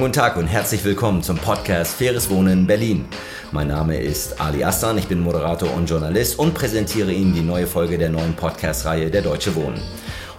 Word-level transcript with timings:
Schönen 0.00 0.12
guten 0.12 0.22
Tag 0.22 0.38
und 0.38 0.46
herzlich 0.46 0.82
willkommen 0.82 1.22
zum 1.22 1.36
Podcast 1.36 1.94
Faires 1.94 2.30
Wohnen 2.30 2.60
in 2.60 2.66
Berlin. 2.66 3.04
Mein 3.52 3.68
Name 3.68 3.98
ist 3.98 4.40
Ali 4.40 4.64
Astan, 4.64 4.96
ich 4.96 5.08
bin 5.08 5.20
Moderator 5.20 5.70
und 5.74 5.90
Journalist 5.90 6.38
und 6.38 6.54
präsentiere 6.54 7.12
Ihnen 7.12 7.34
die 7.34 7.42
neue 7.42 7.66
Folge 7.66 7.98
der 7.98 8.08
neuen 8.08 8.32
Podcast-Reihe 8.32 9.10
Der 9.10 9.20
Deutsche 9.20 9.54
Wohnen. 9.54 9.78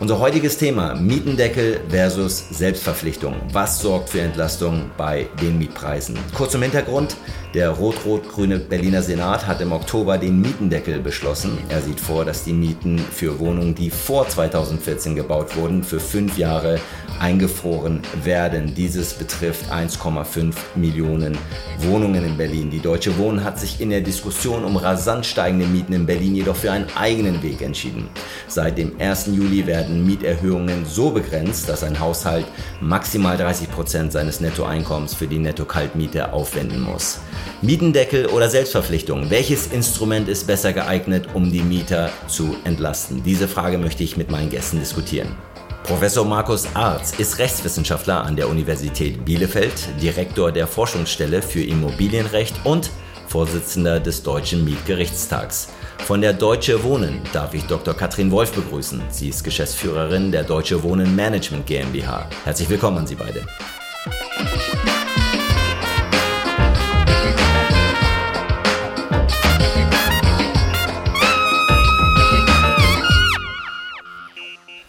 Unser 0.02 0.18
heutiges 0.18 0.58
Thema 0.58 0.96
Mietendeckel 0.96 1.80
versus 1.88 2.50
Selbstverpflichtung. 2.50 3.36
Was 3.52 3.80
sorgt 3.82 4.10
für 4.10 4.22
Entlastung 4.22 4.90
bei 4.98 5.28
den 5.40 5.60
Mietpreisen? 5.60 6.18
Kurz 6.34 6.54
zum 6.54 6.64
Hintergrund. 6.64 7.16
Der 7.54 7.70
rot-rot-grüne 7.70 8.58
Berliner 8.58 9.04
Senat 9.04 9.46
hat 9.46 9.62
im 9.62 9.74
Oktober 9.74 10.18
den 10.18 10.42
Mietendeckel 10.42 11.02
beschlossen. 11.02 11.58
Er 11.70 11.82
sieht 11.82 12.00
vor, 12.00 12.26
dass 12.26 12.46
die 12.46 12.54
Mieten 12.54 12.98
für 12.98 13.38
Wohnungen, 13.40 13.76
die 13.76 13.92
vor 13.92 14.28
2014 14.28 15.16
gebaut 15.16 15.56
wurden, 15.56 15.84
für 15.84 16.00
fünf 16.00 16.36
Jahre 16.36 16.80
eingefroren 17.20 18.00
werden. 18.24 18.74
Dieses 18.74 19.14
betrifft 19.14 19.72
1,5 19.72 20.56
Millionen 20.76 21.38
Wohnungen 21.80 22.26
in 22.26 22.38
Berlin. 22.38 22.72
Die 22.72 22.80
Deutsche 22.80 23.18
Wohnen 23.18 23.44
hat 23.44 23.60
sich 23.60 23.82
in 23.82 23.90
der 23.90 24.02
Diskussion 24.02 24.64
um 24.64 24.78
rasant 24.78 25.26
steigende 25.26 25.66
Mieten 25.68 25.94
in 25.94 26.06
Berlin 26.06 26.36
jedoch 26.36 26.56
für 26.56 26.72
einen 26.72 26.88
eigenen 26.96 27.44
Weg 27.44 27.62
entschieden. 27.62 28.10
Seit 28.48 28.78
dem 28.78 28.94
1. 28.98 29.28
Juli 29.28 29.68
werden 29.68 29.91
werden 29.92 30.06
Mieterhöhungen 30.06 30.86
so 30.86 31.12
begrenzt, 31.12 31.68
dass 31.68 31.84
ein 31.84 32.00
Haushalt 32.00 32.46
maximal 32.80 33.38
30 33.38 33.70
Prozent 33.70 34.12
seines 34.12 34.40
Nettoeinkommens 34.40 35.14
für 35.14 35.28
die 35.28 35.40
Netto-Kaltmiete 35.40 36.32
aufwenden 36.32 36.82
muss. 36.82 37.20
Mietendeckel 37.62 38.28
oder 38.28 38.50
Selbstverpflichtung? 38.50 39.30
Welches 39.30 39.68
Instrument 39.68 40.30
ist 40.30 40.48
besser 40.48 40.72
geeignet, 40.72 41.28
um 41.34 41.52
die 41.52 41.62
Mieter 41.62 42.10
zu 42.28 42.56
entlasten? 42.64 43.24
Diese 43.24 43.48
Frage 43.48 43.78
möchte 43.78 44.04
ich 44.04 44.16
mit 44.16 44.32
meinen 44.32 44.50
Gästen 44.50 44.80
diskutieren. 44.80 45.36
Professor 45.84 46.24
Markus 46.26 46.68
Arz 46.74 47.14
ist 47.18 47.40
Rechtswissenschaftler 47.40 48.24
an 48.24 48.36
der 48.36 48.48
Universität 48.48 49.26
Bielefeld, 49.26 49.90
Direktor 50.02 50.52
der 50.52 50.68
Forschungsstelle 50.68 51.42
für 51.42 51.64
Immobilienrecht 51.64 52.56
und 52.64 52.92
Vorsitzender 53.28 54.00
des 54.00 54.24
Deutschen 54.24 54.64
Mietgerichtstags. 54.64 55.70
Von 56.06 56.20
der 56.20 56.34
Deutsche 56.34 56.84
Wohnen 56.84 57.22
darf 57.32 57.54
ich 57.54 57.64
Dr. 57.66 57.94
Katrin 57.94 58.32
Wolf 58.32 58.52
begrüßen. 58.54 59.02
Sie 59.10 59.30
ist 59.30 59.44
Geschäftsführerin 59.44 60.32
der 60.32 60.44
Deutsche 60.44 60.82
Wohnen 60.84 61.16
Management 61.16 61.66
GmbH. 61.68 62.28
Herzlich 62.44 62.70
willkommen 62.70 62.98
an 62.98 63.08
Sie 63.08 63.16
beide. 63.16 63.46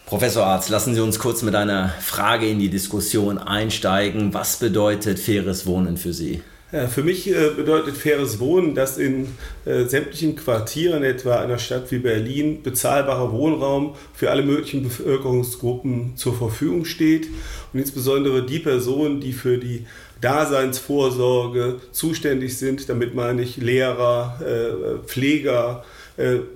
Professor 0.05 0.45
Arzt, 0.45 0.69
lassen 0.69 0.93
Sie 0.93 1.01
uns 1.01 1.19
kurz 1.19 1.41
mit 1.41 1.55
einer 1.55 1.89
Frage 1.99 2.47
in 2.47 2.59
die 2.59 2.69
Diskussion 2.69 3.37
einsteigen. 3.37 4.33
Was 4.33 4.57
bedeutet 4.57 5.19
faires 5.19 5.65
Wohnen 5.65 5.97
für 5.97 6.13
Sie? 6.13 6.43
Für 6.89 7.03
mich 7.03 7.29
äh, 7.29 7.51
bedeutet 7.55 7.95
faires 7.95 8.39
Wohnen, 8.39 8.73
dass 8.73 8.97
in 8.97 9.27
äh, 9.65 9.83
sämtlichen 9.83 10.35
Quartieren, 10.35 11.03
etwa 11.03 11.39
einer 11.39 11.59
Stadt 11.59 11.91
wie 11.91 11.99
Berlin, 11.99 12.63
bezahlbarer 12.63 13.31
Wohnraum 13.31 13.93
für 14.15 14.31
alle 14.31 14.41
möglichen 14.41 14.81
Bevölkerungsgruppen 14.81 16.17
zur 16.17 16.33
Verfügung 16.33 16.85
steht. 16.85 17.27
Und 17.73 17.79
insbesondere 17.79 18.43
die 18.43 18.57
Personen, 18.57 19.21
die 19.21 19.33
für 19.33 19.59
die 19.59 19.85
Daseinsvorsorge 20.19 21.79
zuständig 21.91 22.57
sind, 22.57 22.89
damit 22.89 23.13
meine 23.13 23.43
ich 23.43 23.57
Lehrer, 23.57 24.39
äh, 24.41 25.07
Pfleger, 25.07 25.85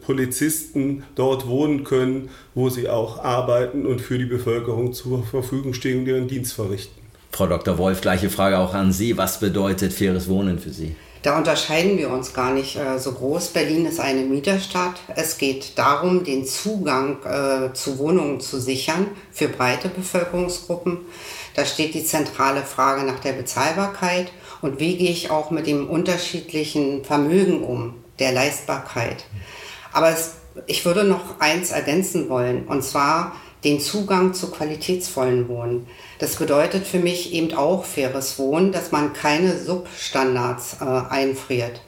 Polizisten 0.06 1.02
dort 1.16 1.48
wohnen 1.48 1.84
können, 1.84 2.30
wo 2.54 2.70
sie 2.70 2.90
auch 2.90 3.24
arbeiten 3.24 3.88
und 3.88 4.02
für 4.02 4.20
die 4.20 4.26
Bevölkerung 4.26 4.94
zur 4.94 5.26
Verfügung 5.26 5.74
stehen 5.74 6.02
und 6.02 6.08
ihren 6.08 6.28
Dienst 6.28 6.54
verrichten. 6.54 7.07
Frau 7.38 7.46
Dr. 7.46 7.78
Wolf, 7.78 8.02
gleiche 8.02 8.32
Frage 8.32 8.58
auch 8.58 8.74
an 8.74 8.92
Sie. 8.92 9.16
Was 9.16 9.40
bedeutet 9.40 9.94
faires 9.94 10.28
Wohnen 10.28 10.58
für 10.58 10.72
Sie? 10.72 10.96
Da 11.22 11.38
unterscheiden 11.38 11.96
wir 12.00 12.10
uns 12.10 12.34
gar 12.34 12.52
nicht 12.52 12.78
äh, 12.78 12.98
so 12.98 13.12
groß. 13.12 13.50
Berlin 13.50 13.86
ist 13.86 14.00
eine 14.00 14.22
Mieterstadt. 14.22 14.96
Es 15.16 15.38
geht 15.38 15.78
darum, 15.78 16.24
den 16.24 16.48
Zugang 16.48 17.18
äh, 17.26 17.74
zu 17.74 18.00
Wohnungen 18.00 18.40
zu 18.40 18.60
sichern 18.60 19.06
für 19.32 19.50
breite 19.50 19.88
Bevölkerungsgruppen. 19.88 20.98
Da 21.56 21.66
steht 21.66 21.94
die 21.94 22.04
zentrale 22.04 22.64
Frage 22.64 23.06
nach 23.06 23.20
der 23.20 23.34
Bezahlbarkeit 23.34 24.32
und 24.64 24.80
wie 24.80 24.98
gehe 24.98 25.12
ich 25.12 25.30
auch 25.30 25.52
mit 25.52 25.68
dem 25.68 25.88
unterschiedlichen 25.88 27.06
Vermögen 27.06 27.64
um, 27.64 27.94
der 28.18 28.32
Leistbarkeit. 28.32 29.26
Aber 29.94 30.10
es, 30.10 30.38
ich 30.66 30.86
würde 30.86 31.04
noch 31.04 31.40
eins 31.40 31.70
ergänzen 31.70 32.30
wollen, 32.30 32.66
und 32.66 32.84
zwar 32.84 33.34
den 33.68 33.82
Zugang 33.82 34.34
zu 34.34 34.50
qualitätsvollen 34.50 35.50
Wohnen. 35.50 35.88
Das 36.20 36.38
bedeutet 36.38 36.88
für 36.88 37.00
mich 37.00 37.34
eben 37.34 37.54
auch 37.54 37.84
faires 37.84 38.40
Wohnen, 38.40 38.72
dass 38.72 38.94
man 38.94 39.12
keine 39.12 39.58
Substandards 39.58 40.78
äh, 40.80 40.86
einfriert. 40.86 41.82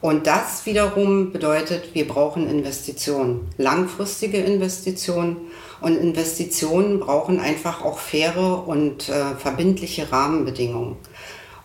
Und 0.00 0.28
das 0.28 0.64
wiederum 0.64 1.32
bedeutet, 1.32 1.92
wir 1.92 2.06
brauchen 2.06 2.48
Investitionen, 2.48 3.48
langfristige 3.56 4.38
Investitionen. 4.38 5.38
Und 5.80 5.96
Investitionen 5.96 7.00
brauchen 7.00 7.40
einfach 7.40 7.84
auch 7.84 7.98
faire 7.98 8.68
und 8.68 9.08
äh, 9.08 9.34
verbindliche 9.36 10.12
Rahmenbedingungen. 10.12 10.96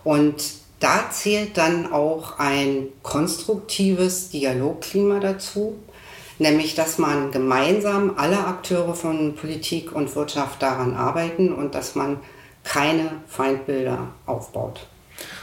Und 0.02 0.42
da 0.80 1.08
zählt 1.12 1.56
dann 1.56 1.92
auch 1.92 2.40
ein 2.40 2.88
konstruktives 3.04 4.30
Dialogklima 4.30 5.20
dazu 5.20 5.76
nämlich 6.38 6.74
dass 6.74 6.98
man 6.98 7.30
gemeinsam 7.30 8.14
alle 8.16 8.46
Akteure 8.46 8.94
von 8.94 9.34
Politik 9.34 9.92
und 9.92 10.14
Wirtschaft 10.16 10.62
daran 10.62 10.94
arbeiten 10.94 11.52
und 11.52 11.74
dass 11.74 11.94
man 11.94 12.18
keine 12.64 13.10
Feindbilder 13.28 14.08
aufbaut. 14.26 14.86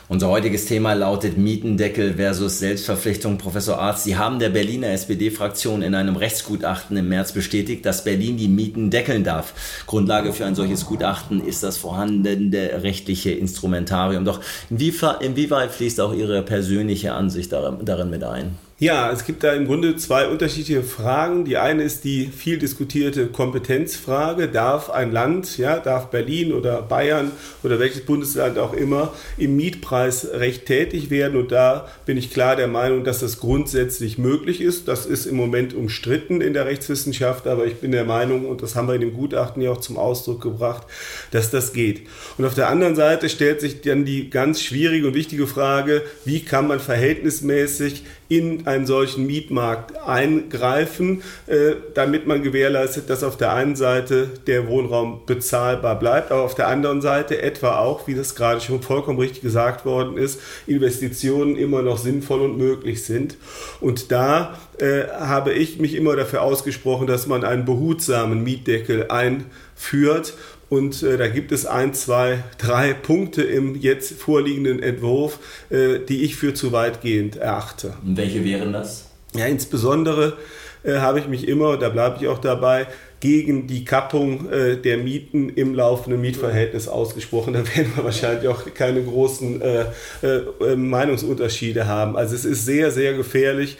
Unser 0.10 0.28
heutiges 0.28 0.66
Thema 0.66 0.92
lautet 0.92 1.38
Mietendeckel 1.38 2.16
versus 2.16 2.60
Selbstverpflichtung. 2.60 3.38
Professor 3.38 3.80
Arzt, 3.80 4.04
Sie 4.04 4.18
haben 4.18 4.40
der 4.40 4.50
Berliner 4.50 4.90
SPD-Fraktion 4.90 5.82
in 5.82 5.96
einem 5.96 6.18
Rechtsgutachten 6.18 6.98
im 6.98 7.08
März 7.08 7.32
bestätigt, 7.32 7.86
dass 7.86 8.04
Berlin 8.04 8.36
die 8.36 8.50
Mieten 8.50 8.90
deckeln 8.90 9.24
darf. 9.24 9.54
Grundlage 9.88 10.34
für 10.34 10.46
ein 10.46 10.56
solches 10.56 10.86
Gutachten 10.86 11.42
ist 11.46 11.64
das 11.64 11.78
vorhandene 11.78 12.84
rechtliche 12.84 13.32
Instrumentarium. 13.32 14.26
Doch 14.26 14.42
inwieweit 14.70 15.72
fließt 15.72 16.02
auch 16.02 16.14
Ihre 16.14 16.42
persönliche 16.42 17.14
Ansicht 17.14 17.54
darin 17.54 18.10
mit 18.10 18.26
ein? 18.26 18.58
Ja, 18.82 19.12
es 19.12 19.26
gibt 19.26 19.44
da 19.44 19.54
im 19.54 19.68
Grunde 19.68 19.96
zwei 19.96 20.28
unterschiedliche 20.28 20.82
Fragen. 20.82 21.46
Die 21.46 21.58
eine 21.58 21.84
ist 21.84 22.04
die 22.04 22.26
viel 22.36 22.58
diskutierte 22.58 23.28
Kompetenzfrage. 23.28 24.48
Darf 24.48 24.90
ein 24.90 25.12
Land, 25.12 25.60
ja, 25.60 25.78
darf 25.78 26.08
Berlin 26.08 26.52
oder 26.52 26.82
Bayern 26.82 27.32
oder 27.62 27.78
welches 27.78 28.04
Bundesland 28.04 28.58
auch 28.58 28.74
immer 28.74 29.14
im 29.38 29.56
Mietpreisrecht 29.56 30.66
tätig 30.66 31.12
werden? 31.12 31.40
Und 31.40 31.52
da 31.52 31.90
bin 32.08 32.18
ich 32.18 32.32
klar 32.32 32.56
der 32.56 32.68
Meinung, 32.68 33.04
dass 33.04 33.20
das 33.20 33.40
grundsätzlich 33.40 34.18
möglich 34.18 34.62
ist. 34.62 34.88
Das 34.88 35.06
ist 35.06 35.28
im 35.28 35.36
Moment 35.36 35.76
umstritten 35.76 36.42
in 36.42 36.54
der 36.54 36.66
Rechtswissenschaft, 36.66 37.46
aber 37.46 37.68
ich 37.68 37.76
bin 37.76 37.92
der 37.92 38.06
Meinung, 38.06 38.48
und 38.48 38.64
das 38.64 38.76
haben 38.76 38.88
wir 38.88 38.96
in 38.96 39.02
dem 39.02 39.14
Gutachten 39.14 39.62
ja 39.62 39.70
auch 39.70 39.82
zum 39.82 39.98
Ausdruck 39.98 40.42
gebracht, 40.42 40.88
dass 41.30 41.52
das 41.52 41.74
geht. 41.74 42.08
Und 42.40 42.46
auf 42.46 42.56
der 42.56 42.68
anderen 42.70 42.96
Seite 42.96 43.30
stellt 43.30 43.62
sich 43.62 43.82
dann 43.82 44.06
die 44.06 44.32
ganz 44.32 44.60
schwierige 44.60 45.06
und 45.10 45.14
wichtige 45.14 45.46
Frage, 45.46 46.02
wie 46.26 46.40
kann 46.40 46.68
man 46.68 46.80
verhältnismäßig 46.80 48.06
in 48.32 48.66
einen 48.66 48.86
solchen 48.86 49.28
Mietmarkt 49.28 49.98
eingreifen, 50.08 51.22
äh, 51.48 51.74
damit 51.94 52.28
man 52.28 52.42
gewährleistet, 52.42 53.10
dass 53.10 53.26
auf 53.26 53.36
der 53.36 53.52
einen 53.52 53.76
Seite 53.76 54.30
der 54.48 54.70
Wohnraum 54.70 55.26
bezahlbar 55.26 56.00
bleibt, 56.00 56.32
aber 56.32 56.44
auf 56.44 56.56
der 56.56 56.70
anderen 56.70 57.02
Seite 57.02 57.42
etwa 57.42 57.80
auch, 57.80 58.08
wie 58.08 58.16
das 58.16 58.34
gerade 58.36 58.62
schon 58.62 58.82
vollkommen 58.82 59.20
richtig 59.20 59.42
gesagt 59.42 59.84
worden 59.84 60.16
ist, 60.16 60.40
Investitionen 60.66 61.58
immer 61.58 61.82
noch 61.82 61.98
sinnvoll 61.98 62.40
und 62.40 62.58
möglich 62.58 63.04
sind. 63.04 63.36
Und 63.82 64.14
da 64.14 64.58
äh, 64.78 65.10
habe 65.10 65.52
ich 65.52 65.80
mich 65.80 65.94
immer 65.94 66.16
dafür 66.16 66.42
ausgesprochen, 66.42 67.08
dass 67.08 67.28
man 67.28 67.44
einen 67.44 67.66
behutsamen 67.66 68.46
Mietdeckel 68.46 69.08
einführt 69.10 70.36
und 70.72 71.04
äh, 71.04 71.18
da 71.18 71.28
gibt 71.28 71.52
es 71.52 71.66
ein, 71.66 71.94
zwei, 71.94 72.46
drei 72.58 72.94
Punkte 72.94 73.44
im 73.44 73.76
jetzt 73.76 74.14
vorliegenden 74.14 74.82
Entwurf, 74.82 75.38
äh, 75.70 76.00
die 76.00 76.24
ich 76.24 76.38
für 76.38 76.54
zu 76.54 76.72
weitgehend 76.72 77.36
erachte. 77.36 77.94
Und 78.06 78.16
welche 78.16 78.46
wären 78.46 78.72
das? 78.72 79.10
Ja, 79.36 79.48
insbesondere 79.48 80.38
äh, 80.84 81.00
habe 81.00 81.20
ich 81.20 81.28
mich 81.28 81.46
immer, 81.46 81.76
da 81.76 81.90
bleibe 81.90 82.20
ich 82.22 82.30
auch 82.30 82.40
dabei, 82.40 82.88
gegen 83.20 83.68
die 83.68 83.84
Kappung 83.84 84.50
äh, 84.50 84.78
der 84.78 84.98
Mieten 84.98 85.50
im 85.50 85.76
laufenden 85.76 86.22
Mietverhältnis 86.22 86.88
ausgesprochen. 86.88 87.52
Da 87.54 87.60
werden 87.76 87.92
wir 87.94 88.06
wahrscheinlich 88.06 88.48
auch 88.48 88.64
keine 88.74 89.04
großen 89.04 89.62
äh, 89.62 89.86
äh, 90.24 90.76
Meinungsunterschiede 90.78 91.86
haben. 91.86 92.16
Also 92.16 92.34
es 92.34 92.46
ist 92.46 92.66
sehr, 92.66 92.92
sehr 92.92 93.14
gefährlich, 93.14 93.78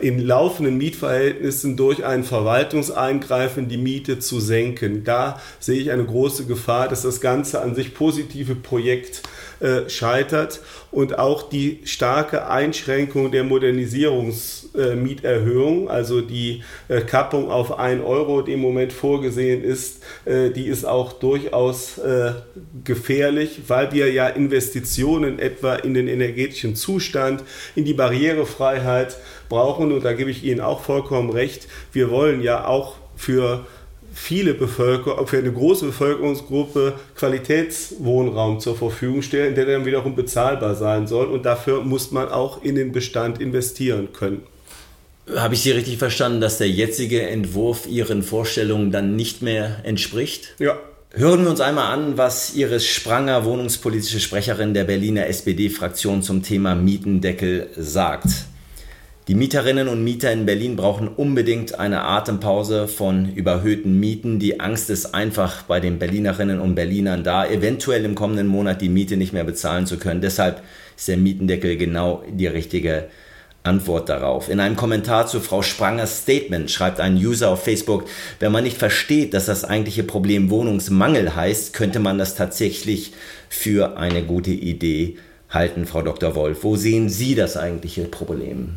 in 0.00 0.20
laufenden 0.20 0.76
Mietverhältnissen 0.76 1.76
durch 1.76 2.04
ein 2.04 2.22
Verwaltungseingreifen 2.22 3.68
die 3.68 3.76
Miete 3.76 4.18
zu 4.18 4.38
senken. 4.40 5.04
Da 5.04 5.40
sehe 5.58 5.80
ich 5.80 5.90
eine 5.90 6.04
große 6.04 6.46
Gefahr, 6.46 6.88
dass 6.88 7.02
das 7.02 7.20
ganze 7.20 7.60
an 7.60 7.74
sich 7.74 7.94
positive 7.94 8.54
Projekt 8.54 9.22
äh, 9.60 9.88
scheitert 9.88 10.60
und 10.90 11.18
auch 11.18 11.48
die 11.48 11.80
starke 11.84 12.48
Einschränkung 12.48 13.30
der 13.30 13.44
Modernisierungsmieterhöhung, 13.44 15.86
äh, 15.86 15.90
also 15.90 16.20
die 16.20 16.64
äh, 16.88 17.00
Kappung 17.02 17.48
auf 17.50 17.78
1 17.78 18.04
Euro, 18.04 18.42
die 18.42 18.54
im 18.54 18.60
Moment 18.60 18.92
vorgesehen 18.92 19.62
ist, 19.62 20.02
äh, 20.24 20.50
die 20.50 20.66
ist 20.66 20.84
auch 20.84 21.12
durchaus 21.12 21.98
äh, 21.98 22.32
gefährlich, 22.84 23.60
weil 23.68 23.92
wir 23.92 24.10
ja 24.10 24.26
Investitionen 24.28 25.38
etwa 25.38 25.76
in 25.76 25.94
den 25.94 26.08
energetischen 26.08 26.74
Zustand, 26.74 27.44
in 27.74 27.84
die 27.84 27.94
Barrierefreiheit 27.94 29.16
brauchen. 29.48 29.92
Und 29.92 30.04
da 30.04 30.14
gebe 30.14 30.30
ich 30.30 30.44
Ihnen 30.44 30.60
auch 30.60 30.80
vollkommen 30.80 31.30
recht. 31.30 31.68
Wir 31.92 32.10
wollen 32.10 32.42
ja 32.42 32.66
auch 32.66 32.96
für 33.16 33.66
viele 34.12 34.54
Bevölkerung, 34.54 35.26
für 35.26 35.38
eine 35.38 35.52
große 35.52 35.86
Bevölkerungsgruppe 35.86 36.94
Qualitätswohnraum 37.16 38.60
zur 38.60 38.76
Verfügung 38.76 39.22
stellen, 39.22 39.54
der 39.54 39.66
dann 39.66 39.86
wiederum 39.86 40.14
bezahlbar 40.14 40.74
sein 40.74 41.06
soll. 41.06 41.26
Und 41.26 41.46
dafür 41.46 41.82
muss 41.82 42.10
man 42.10 42.28
auch 42.28 42.62
in 42.62 42.74
den 42.74 42.92
Bestand 42.92 43.40
investieren 43.40 44.08
können. 44.12 44.42
Habe 45.36 45.54
ich 45.54 45.62
Sie 45.62 45.70
richtig 45.70 45.98
verstanden, 45.98 46.40
dass 46.40 46.58
der 46.58 46.68
jetzige 46.68 47.22
Entwurf 47.22 47.86
Ihren 47.86 48.22
Vorstellungen 48.22 48.90
dann 48.90 49.16
nicht 49.16 49.42
mehr 49.42 49.78
entspricht? 49.84 50.54
Ja. 50.58 50.78
Hören 51.12 51.42
wir 51.42 51.50
uns 51.50 51.60
einmal 51.60 51.92
an, 51.92 52.16
was 52.18 52.54
Iris 52.54 52.86
Spranger, 52.86 53.44
wohnungspolitische 53.44 54.20
Sprecherin 54.20 54.74
der 54.74 54.84
Berliner 54.84 55.26
SPD-Fraktion 55.26 56.22
zum 56.22 56.44
Thema 56.44 56.76
Mietendeckel 56.76 57.68
sagt. 57.76 58.28
Die 59.28 59.34
Mieterinnen 59.34 59.86
und 59.86 60.02
Mieter 60.02 60.32
in 60.32 60.46
Berlin 60.46 60.76
brauchen 60.76 61.06
unbedingt 61.06 61.78
eine 61.78 62.02
Atempause 62.02 62.88
von 62.88 63.32
überhöhten 63.34 64.00
Mieten. 64.00 64.38
Die 64.38 64.60
Angst 64.60 64.88
ist 64.88 65.14
einfach 65.14 65.62
bei 65.64 65.78
den 65.78 65.98
Berlinerinnen 65.98 66.58
und 66.58 66.74
Berlinern 66.74 67.22
da, 67.22 67.46
eventuell 67.46 68.04
im 68.06 68.14
kommenden 68.14 68.46
Monat 68.46 68.80
die 68.80 68.88
Miete 68.88 69.18
nicht 69.18 69.34
mehr 69.34 69.44
bezahlen 69.44 69.86
zu 69.86 69.98
können. 69.98 70.22
Deshalb 70.22 70.62
ist 70.96 71.06
der 71.06 71.18
Mietendeckel 71.18 71.76
genau 71.76 72.24
die 72.30 72.46
richtige 72.46 73.08
Antwort 73.62 74.08
darauf. 74.08 74.48
In 74.48 74.58
einem 74.58 74.74
Kommentar 74.74 75.26
zu 75.26 75.38
Frau 75.38 75.60
Sprangers 75.60 76.22
Statement 76.22 76.70
schreibt 76.70 76.98
ein 76.98 77.16
User 77.16 77.50
auf 77.50 77.62
Facebook, 77.62 78.06
wenn 78.38 78.52
man 78.52 78.64
nicht 78.64 78.78
versteht, 78.78 79.34
dass 79.34 79.46
das 79.46 79.64
eigentliche 79.64 80.02
Problem 80.02 80.48
Wohnungsmangel 80.48 81.36
heißt, 81.36 81.74
könnte 81.74 82.00
man 82.00 82.16
das 82.16 82.36
tatsächlich 82.36 83.12
für 83.50 83.98
eine 83.98 84.22
gute 84.22 84.50
Idee 84.50 85.18
halten, 85.50 85.84
Frau 85.84 86.00
Dr. 86.00 86.34
Wolf. 86.34 86.64
Wo 86.64 86.76
sehen 86.76 87.10
Sie 87.10 87.34
das 87.34 87.58
eigentliche 87.58 88.04
Problem? 88.04 88.76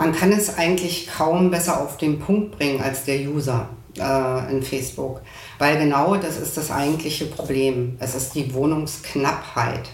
Man 0.00 0.12
kann 0.12 0.32
es 0.32 0.56
eigentlich 0.56 1.08
kaum 1.14 1.50
besser 1.50 1.78
auf 1.78 1.98
den 1.98 2.20
Punkt 2.20 2.56
bringen 2.56 2.80
als 2.80 3.04
der 3.04 3.20
User 3.20 3.68
äh, 3.98 4.50
in 4.50 4.62
Facebook, 4.62 5.20
weil 5.58 5.78
genau 5.78 6.16
das 6.16 6.38
ist 6.38 6.56
das 6.56 6.70
eigentliche 6.70 7.26
Problem. 7.26 7.98
Es 8.00 8.14
ist 8.14 8.34
die 8.34 8.54
Wohnungsknappheit. 8.54 9.90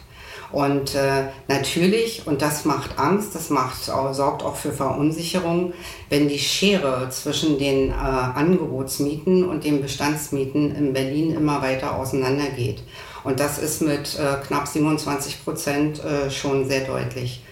Und 0.52 0.94
äh, 0.94 1.24
natürlich, 1.48 2.24
und 2.24 2.40
das 2.40 2.64
macht 2.64 3.00
Angst, 3.00 3.34
das 3.34 3.50
macht, 3.50 3.82
sorgt 3.82 4.44
auch 4.44 4.54
für 4.54 4.70
Verunsicherung, 4.70 5.72
wenn 6.08 6.28
die 6.28 6.38
Schere 6.38 7.08
zwischen 7.10 7.58
den 7.58 7.90
äh, 7.90 7.94
Angebotsmieten 7.94 9.44
und 9.44 9.64
den 9.64 9.82
Bestandsmieten 9.82 10.72
in 10.72 10.92
Berlin 10.92 11.34
immer 11.34 11.62
weiter 11.62 11.96
auseinandergeht. 11.96 12.84
Und 13.24 13.40
das 13.40 13.58
ist 13.58 13.82
mit 13.82 14.16
äh, 14.20 14.36
knapp 14.46 14.68
27 14.68 15.42
Prozent 15.42 16.04
äh, 16.04 16.30
schon 16.30 16.68
sehr 16.68 16.84
deutlich. 16.84 17.42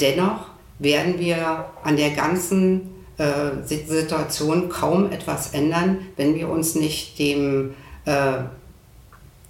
Dennoch 0.00 0.53
werden 0.78 1.18
wir 1.18 1.66
an 1.82 1.96
der 1.96 2.10
ganzen 2.10 2.94
äh, 3.16 3.62
Situation 3.64 4.68
kaum 4.68 5.10
etwas 5.12 5.54
ändern, 5.54 5.98
wenn 6.16 6.34
wir 6.34 6.48
uns 6.48 6.74
nicht 6.74 7.18
dem, 7.18 7.74
äh, 8.06 8.38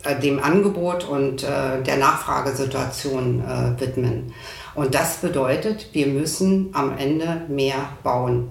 äh, 0.02 0.20
dem 0.22 0.42
Angebot 0.42 1.04
und 1.04 1.42
äh, 1.42 1.82
der 1.82 1.96
Nachfragesituation 1.96 3.42
äh, 3.42 3.80
widmen. 3.80 4.34
Und 4.74 4.94
das 4.94 5.18
bedeutet, 5.18 5.88
wir 5.92 6.08
müssen 6.08 6.70
am 6.72 6.96
Ende 6.98 7.42
mehr 7.48 7.88
bauen. 8.02 8.50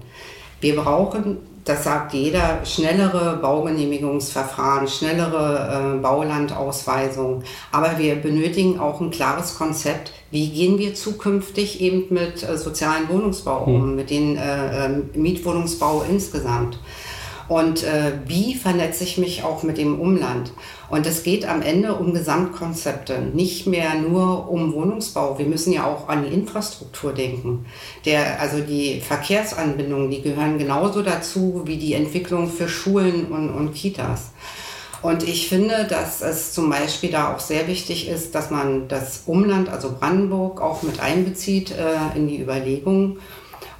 Wir 0.60 0.76
brauchen 0.76 1.38
das 1.64 1.84
sagt 1.84 2.12
jeder, 2.12 2.60
schnellere 2.64 3.38
Baugenehmigungsverfahren, 3.38 4.86
schnellere 4.86 5.96
äh, 5.96 6.00
Baulandausweisung. 6.00 7.42
Aber 7.72 7.98
wir 7.98 8.16
benötigen 8.16 8.78
auch 8.78 9.00
ein 9.00 9.10
klares 9.10 9.56
Konzept, 9.56 10.12
wie 10.30 10.50
gehen 10.50 10.78
wir 10.78 10.94
zukünftig 10.94 11.80
eben 11.80 12.06
mit 12.10 12.46
äh, 12.46 12.58
sozialen 12.58 13.08
Wohnungsbau 13.08 13.64
um, 13.64 13.82
hm. 13.82 13.96
mit 13.96 14.10
dem 14.10 14.36
äh, 14.36 14.84
ähm, 14.84 15.10
Mietwohnungsbau 15.14 16.04
insgesamt. 16.08 16.78
Und 17.48 17.82
äh, 17.82 18.12
wie 18.26 18.54
vernetze 18.54 19.04
ich 19.04 19.18
mich 19.18 19.42
auch 19.42 19.62
mit 19.62 19.76
dem 19.76 20.00
Umland? 20.00 20.52
Und 20.88 21.06
es 21.06 21.22
geht 21.22 21.46
am 21.46 21.60
Ende 21.60 21.94
um 21.94 22.14
Gesamtkonzepte, 22.14 23.20
nicht 23.20 23.66
mehr 23.66 23.94
nur 23.96 24.50
um 24.50 24.72
Wohnungsbau. 24.72 25.38
Wir 25.38 25.46
müssen 25.46 25.72
ja 25.72 25.86
auch 25.86 26.08
an 26.08 26.24
die 26.24 26.32
Infrastruktur 26.32 27.12
denken. 27.12 27.66
Der, 28.06 28.40
also 28.40 28.60
die 28.60 29.00
Verkehrsanbindungen, 29.00 30.10
die 30.10 30.22
gehören 30.22 30.58
genauso 30.58 31.02
dazu 31.02 31.62
wie 31.66 31.76
die 31.76 31.94
Entwicklung 31.94 32.48
für 32.48 32.68
Schulen 32.68 33.26
und, 33.26 33.50
und 33.50 33.74
Kitas. 33.74 34.30
Und 35.02 35.22
ich 35.22 35.50
finde, 35.50 35.84
dass 35.84 36.22
es 36.22 36.54
zum 36.54 36.70
Beispiel 36.70 37.10
da 37.10 37.34
auch 37.34 37.40
sehr 37.40 37.68
wichtig 37.68 38.08
ist, 38.08 38.34
dass 38.34 38.50
man 38.50 38.88
das 38.88 39.24
Umland, 39.26 39.68
also 39.68 39.92
Brandenburg, 40.00 40.62
auch 40.62 40.82
mit 40.82 40.98
einbezieht 40.98 41.72
äh, 41.72 42.16
in 42.16 42.26
die 42.26 42.40
Überlegungen 42.40 43.18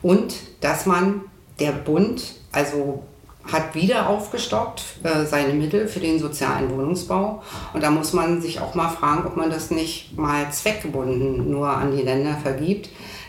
und 0.03 0.35
dass 0.61 0.85
man 0.85 1.23
der 1.61 1.73
Bund, 1.73 2.35
also 2.53 3.05
hat 3.53 3.75
wieder 3.75 4.09
aufgestockt 4.09 4.83
äh, 5.03 5.25
seine 5.27 5.53
Mittel 5.53 5.87
für 5.87 6.01
den 6.01 6.19
sozialen 6.19 6.71
Wohnungsbau. 6.71 7.43
Und 7.73 7.83
da 7.83 7.91
muss 7.91 8.13
man 8.13 8.41
sich 8.41 8.61
auch 8.61 8.75
mal 8.75 8.89
fragen, 8.89 9.27
ob 9.27 9.37
man 9.37 9.51
das 9.51 9.71
nicht 9.71 10.17
mal 10.17 10.51
zweckgebunden 10.51 11.51
nur 11.51 11.69
an 11.69 11.97
die 11.97 12.03
Länder 12.03 12.37
vergibt. 12.43 12.89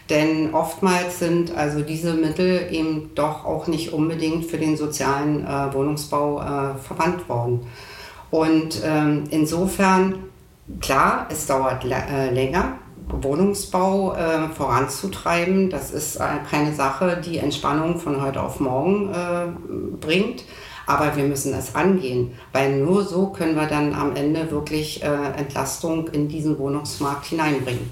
Denn 0.10 0.54
oftmals 0.54 1.20
sind 1.20 1.56
also 1.56 1.82
diese 1.82 2.14
Mittel 2.14 2.68
eben 2.72 3.12
doch 3.16 3.44
auch 3.44 3.68
nicht 3.68 3.92
unbedingt 3.92 4.46
für 4.46 4.58
den 4.58 4.78
sozialen 4.78 5.46
äh, 5.46 5.74
Wohnungsbau 5.74 6.42
äh, 6.42 6.78
verwandt 6.78 7.28
worden. 7.28 7.68
Und 8.30 8.82
ähm, 8.84 9.24
insofern, 9.32 10.26
klar, 10.80 11.28
es 11.32 11.48
dauert 11.48 11.86
äh, 11.86 12.32
länger, 12.32 12.78
Wohnungsbau 13.10 14.16
äh, 14.16 14.50
voranzutreiben. 14.50 15.70
Das 15.70 15.92
ist 15.92 16.18
äh, 16.18 16.24
keine 16.50 16.74
Sache, 16.74 17.22
die 17.24 17.38
Entspannung 17.38 18.00
von 18.00 18.22
heute 18.22 18.42
auf 18.42 18.60
morgen 18.60 19.14
äh, 19.14 19.48
bringt. 20.00 20.44
Aber 20.88 21.16
wir 21.16 21.24
müssen 21.24 21.54
es 21.54 21.74
angehen, 21.74 22.34
weil 22.52 22.78
nur 22.78 23.04
so 23.04 23.28
können 23.30 23.56
wir 23.56 23.66
dann 23.66 23.94
am 23.94 24.16
Ende 24.16 24.52
wirklich 24.52 25.02
äh, 25.02 25.08
Entlastung 25.36 26.10
in 26.10 26.28
diesen 26.28 26.60
Wohnungsmarkt 26.60 27.26
hineinbringen. 27.26 27.90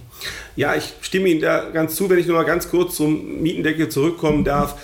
Ja, 0.56 0.76
ich 0.76 0.94
stimme 1.02 1.30
Ihnen 1.30 1.42
da 1.42 1.72
ganz 1.72 1.96
zu, 1.96 2.08
wenn 2.10 2.20
ich 2.20 2.28
noch 2.28 2.36
mal 2.36 2.46
ganz 2.46 2.70
kurz 2.70 2.96
zum 2.96 3.42
Mietendeckel 3.42 3.90
zurückkommen 3.90 4.44
darf. 4.44 4.76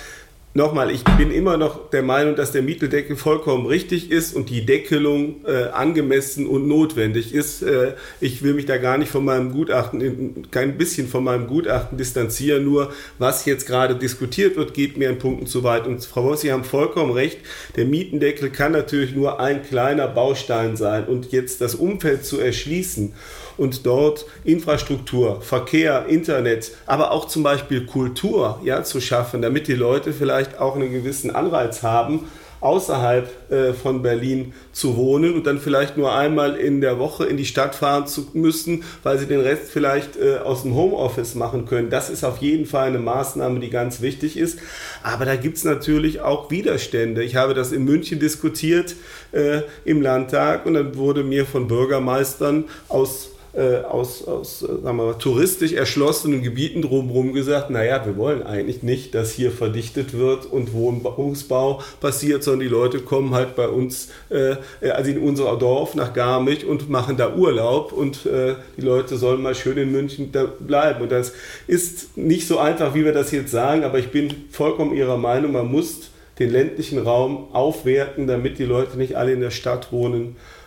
Nochmal, 0.56 0.90
ich 0.90 1.04
bin 1.04 1.30
immer 1.30 1.58
noch 1.58 1.92
der 1.92 2.02
Meinung, 2.02 2.36
dass 2.36 2.52
der 2.52 2.64
Mieteldeckel 2.64 3.16
vollkommen 3.16 3.68
richtig 3.68 4.10
ist 4.10 4.36
und 4.36 4.50
die 4.50 4.66
Deckelung 4.66 5.46
äh, 5.46 5.66
angemessen 5.66 6.48
und 6.48 6.68
notwendig 6.68 7.36
ist. 7.36 7.62
Äh, 7.62 7.94
ich 8.20 8.42
will 8.42 8.56
mich 8.56 8.66
da 8.66 8.78
gar 8.78 8.98
nicht 8.98 9.12
von 9.12 9.24
meinem 9.24 9.52
Gutachten, 9.52 10.48
kein 10.50 10.76
bisschen 10.76 11.08
von 11.08 11.24
meinem 11.24 11.46
Gutachten 11.46 12.00
distanzieren, 12.00 12.66
nur 12.66 12.92
was 13.20 13.46
jetzt 13.46 13.68
gerade 13.68 13.94
diskutiert 13.96 14.58
wird, 14.58 14.74
geht 14.74 14.98
mir 14.98 15.12
in 15.12 15.20
Punkten 15.20 15.46
zu 15.46 15.64
weit. 15.64 15.86
Und 15.86 16.04
Frau 16.04 16.24
Voss, 16.24 16.42
Sie 16.42 16.52
haben 16.52 16.64
vollkommen 16.64 17.12
recht, 17.12 17.38
der 17.76 17.86
Mietendeckel 17.86 18.50
kann 18.50 18.72
natürlich 18.72 19.14
nur 19.14 19.40
ein 19.40 19.62
kleiner 19.62 20.08
Baustein 20.08 20.76
sein 20.76 21.06
und 21.06 21.32
jetzt 21.32 21.62
das 21.62 21.76
Umfeld 21.76 22.26
zu 22.26 22.40
erschließen 22.40 23.14
und 23.60 23.86
dort 23.86 24.26
Infrastruktur, 24.44 25.42
Verkehr, 25.42 26.06
Internet, 26.08 26.72
aber 26.86 27.12
auch 27.12 27.26
zum 27.26 27.44
Beispiel 27.44 27.86
Kultur 27.86 28.60
ja, 28.64 28.84
zu 28.84 29.02
schaffen, 29.02 29.42
damit 29.42 29.68
die 29.68 29.74
Leute 29.74 30.14
vielleicht 30.14 30.60
auch 30.60 30.76
einen 30.76 30.92
gewissen 30.92 31.36
Anreiz 31.36 31.84
haben, 31.84 32.26
außerhalb 32.62 33.52
äh, 33.52 33.74
von 33.74 34.02
Berlin 34.02 34.54
zu 34.74 34.98
wohnen 34.98 35.34
und 35.34 35.48
dann 35.48 35.60
vielleicht 35.60 35.98
nur 35.98 36.14
einmal 36.14 36.56
in 36.56 36.82
der 36.82 37.00
Woche 37.00 37.26
in 37.26 37.38
die 37.38 37.46
Stadt 37.46 37.76
fahren 37.76 38.08
zu 38.08 38.28
müssen, 38.34 38.84
weil 39.04 39.18
sie 39.18 39.28
den 39.28 39.40
Rest 39.40 39.72
vielleicht 39.72 40.18
äh, 40.18 40.38
aus 40.38 40.64
dem 40.64 40.76
Homeoffice 40.76 41.36
machen 41.36 41.66
können. 41.66 41.90
Das 41.90 42.10
ist 42.10 42.24
auf 42.24 42.40
jeden 42.40 42.66
Fall 42.66 42.88
eine 42.88 43.00
Maßnahme, 43.00 43.60
die 43.60 43.70
ganz 43.70 44.02
wichtig 44.02 44.38
ist. 44.38 44.60
Aber 45.04 45.26
da 45.26 45.36
gibt 45.36 45.58
es 45.58 45.64
natürlich 45.64 46.22
auch 46.22 46.52
Widerstände. 46.52 47.24
Ich 47.24 47.36
habe 47.36 47.54
das 47.54 47.72
in 47.72 47.86
München 47.86 48.20
diskutiert 48.20 48.96
äh, 49.32 49.62
im 49.86 50.02
Landtag 50.02 50.66
und 50.66 50.74
dann 50.74 50.96
wurde 50.98 51.24
mir 51.24 51.46
von 51.46 51.68
Bürgermeistern 51.68 52.66
aus 52.90 53.30
äh, 53.54 53.78
aus, 53.78 54.28
aus 54.28 54.60
sagen 54.60 54.84
wir 54.84 54.94
mal, 54.94 55.14
touristisch 55.16 55.74
erschlossenen 55.74 56.44
Gebieten 56.44 56.82
drumherum 56.82 57.34
gesagt, 57.34 57.70
naja, 57.70 58.06
wir 58.06 58.16
wollen 58.18 58.44
eigentlich 58.44 58.84
nicht, 58.84 59.16
dass 59.16 59.32
hier 59.32 59.52
verdichtet 59.52 60.14
wird 60.14 60.46
und 60.46 60.74
Wohnungsbau 60.74 61.82
passiert, 62.00 62.44
sondern 62.44 62.62
die 62.62 62.68
Leute 62.68 63.00
kommen 63.00 63.34
halt 63.34 63.56
bei 63.56 63.68
uns, 63.68 64.10
äh, 64.30 64.56
also 64.88 65.10
in 65.10 65.20
unser 65.20 65.56
Dorf 65.58 65.96
nach 65.96 66.14
Garmisch 66.14 66.64
und 66.64 66.90
machen 66.90 67.18
da 67.18 67.34
Urlaub 67.34 67.92
und 67.92 68.26
äh, 68.26 68.56
die 68.78 68.82
Leute 68.82 69.18
sollen 69.18 69.42
mal 69.42 69.56
schön 69.56 69.78
in 69.78 69.92
München 69.92 70.32
bleiben. 70.60 71.02
Und 71.02 71.12
das 71.12 71.34
ist 71.66 72.18
nicht 72.18 72.48
so 72.48 72.60
einfach, 72.60 72.94
wie 72.94 73.06
wir 73.06 73.14
das 73.14 73.32
jetzt 73.32 73.52
sagen, 73.52 73.84
aber 73.84 74.00
ich 74.00 74.10
bin 74.10 74.34
vollkommen 74.52 74.94
Ihrer 74.94 75.18
Meinung, 75.18 75.54
man 75.54 75.72
muss 75.72 76.12
den 76.38 76.52
ländlichen 76.52 77.00
Raum 77.00 77.48
aufwerten, 77.54 78.28
damit 78.28 78.60
die 78.60 78.66
Leute 78.66 78.98
nicht 78.98 79.16
alle 79.16 79.34
in 79.34 79.42
der 79.42 79.52
Stadt 79.52 79.92
wohnen 79.92 80.36
äh, 80.36 80.59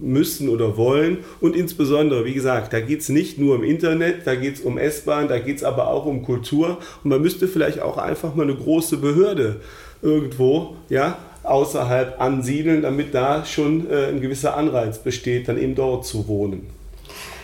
müssen 0.00 0.48
oder 0.48 0.76
wollen. 0.76 1.18
Und 1.40 1.54
insbesondere, 1.54 2.24
wie 2.24 2.34
gesagt, 2.34 2.72
da 2.72 2.80
geht 2.80 3.00
es 3.00 3.08
nicht 3.08 3.38
nur 3.38 3.56
im 3.56 3.64
Internet, 3.64 4.26
da 4.26 4.34
geht 4.34 4.56
es 4.56 4.60
um 4.60 4.78
S-Bahn, 4.78 5.28
da 5.28 5.38
geht 5.38 5.56
es 5.56 5.64
aber 5.64 5.88
auch 5.88 6.06
um 6.06 6.22
Kultur. 6.22 6.78
Und 7.04 7.10
man 7.10 7.20
müsste 7.20 7.48
vielleicht 7.48 7.80
auch 7.80 7.98
einfach 7.98 8.34
mal 8.34 8.44
eine 8.44 8.54
große 8.54 8.96
Behörde 8.98 9.60
irgendwo, 10.00 10.76
ja, 10.88 11.18
außerhalb 11.42 12.20
ansiedeln, 12.20 12.82
damit 12.82 13.14
da 13.14 13.44
schon 13.44 13.90
äh, 13.90 14.06
ein 14.06 14.20
gewisser 14.20 14.56
Anreiz 14.56 14.98
besteht, 14.98 15.48
dann 15.48 15.58
eben 15.58 15.74
dort 15.74 16.06
zu 16.06 16.28
wohnen. 16.28 16.68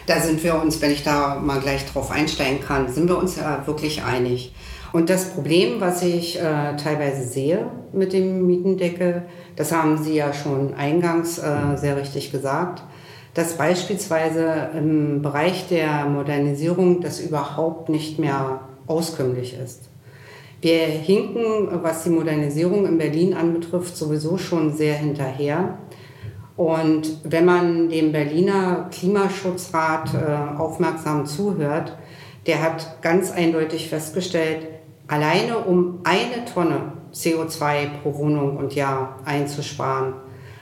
Da 0.07 0.21
sind 0.21 0.43
wir 0.43 0.55
uns, 0.55 0.81
wenn 0.81 0.91
ich 0.91 1.03
da 1.03 1.35
mal 1.35 1.61
gleich 1.61 1.85
drauf 1.85 2.11
einsteigen 2.11 2.61
kann, 2.61 2.91
sind 2.91 3.09
wir 3.09 3.19
uns 3.19 3.37
ja 3.37 3.67
wirklich 3.67 4.03
einig. 4.03 4.53
Und 4.93 5.11
das 5.11 5.31
Problem, 5.31 5.81
was 5.81 6.03
ich 6.03 6.39
äh, 6.39 6.77
teilweise 6.77 7.23
sehe 7.25 7.67
mit 7.93 8.13
dem 8.13 8.47
Mietendeckel, 8.47 9.23
das 9.57 9.73
haben 9.73 9.99
Sie 9.99 10.15
ja 10.15 10.33
schon 10.33 10.75
eingangs 10.75 11.39
äh, 11.39 11.77
sehr 11.77 11.97
richtig 11.97 12.33
gesagt, 12.33 12.83
dass 13.35 13.57
beispielsweise 13.57 14.71
im 14.75 15.21
Bereich 15.23 15.69
der 15.69 16.07
Modernisierung 16.07 17.01
das 17.01 17.21
überhaupt 17.21 17.89
nicht 17.89 18.19
mehr 18.19 18.61
auskömmlich 18.87 19.57
ist. 19.63 19.91
Wir 20.61 20.87
hinken, 20.87 21.69
was 21.83 22.03
die 22.03 22.11
Modernisierung 22.11 22.87
in 22.87 22.99
Berlin 22.99 23.35
anbetrifft, 23.35 23.97
sowieso 23.97 24.39
schon 24.39 24.73
sehr 24.73 24.95
hinterher. 24.95 25.79
Und 26.57 27.21
wenn 27.23 27.45
man 27.45 27.89
dem 27.91 28.11
Berliner 28.11 28.89
Klimaschutzrat 28.91 30.15
äh, 30.15 30.59
aufmerksam 30.59 31.27
zuhört, 31.27 31.97
der 32.49 32.63
hat 32.63 33.03
ganz 33.03 33.31
eindeutig 33.31 33.89
festgestellt, 33.89 34.67
alleine 35.09 35.59
um 35.59 36.01
eine 36.05 36.45
Tonne 36.45 36.93
CO2 37.13 37.89
pro 38.03 38.15
Wohnung 38.17 38.57
und 38.57 38.75
Jahr 38.75 39.19
einzusparen, 39.25 40.15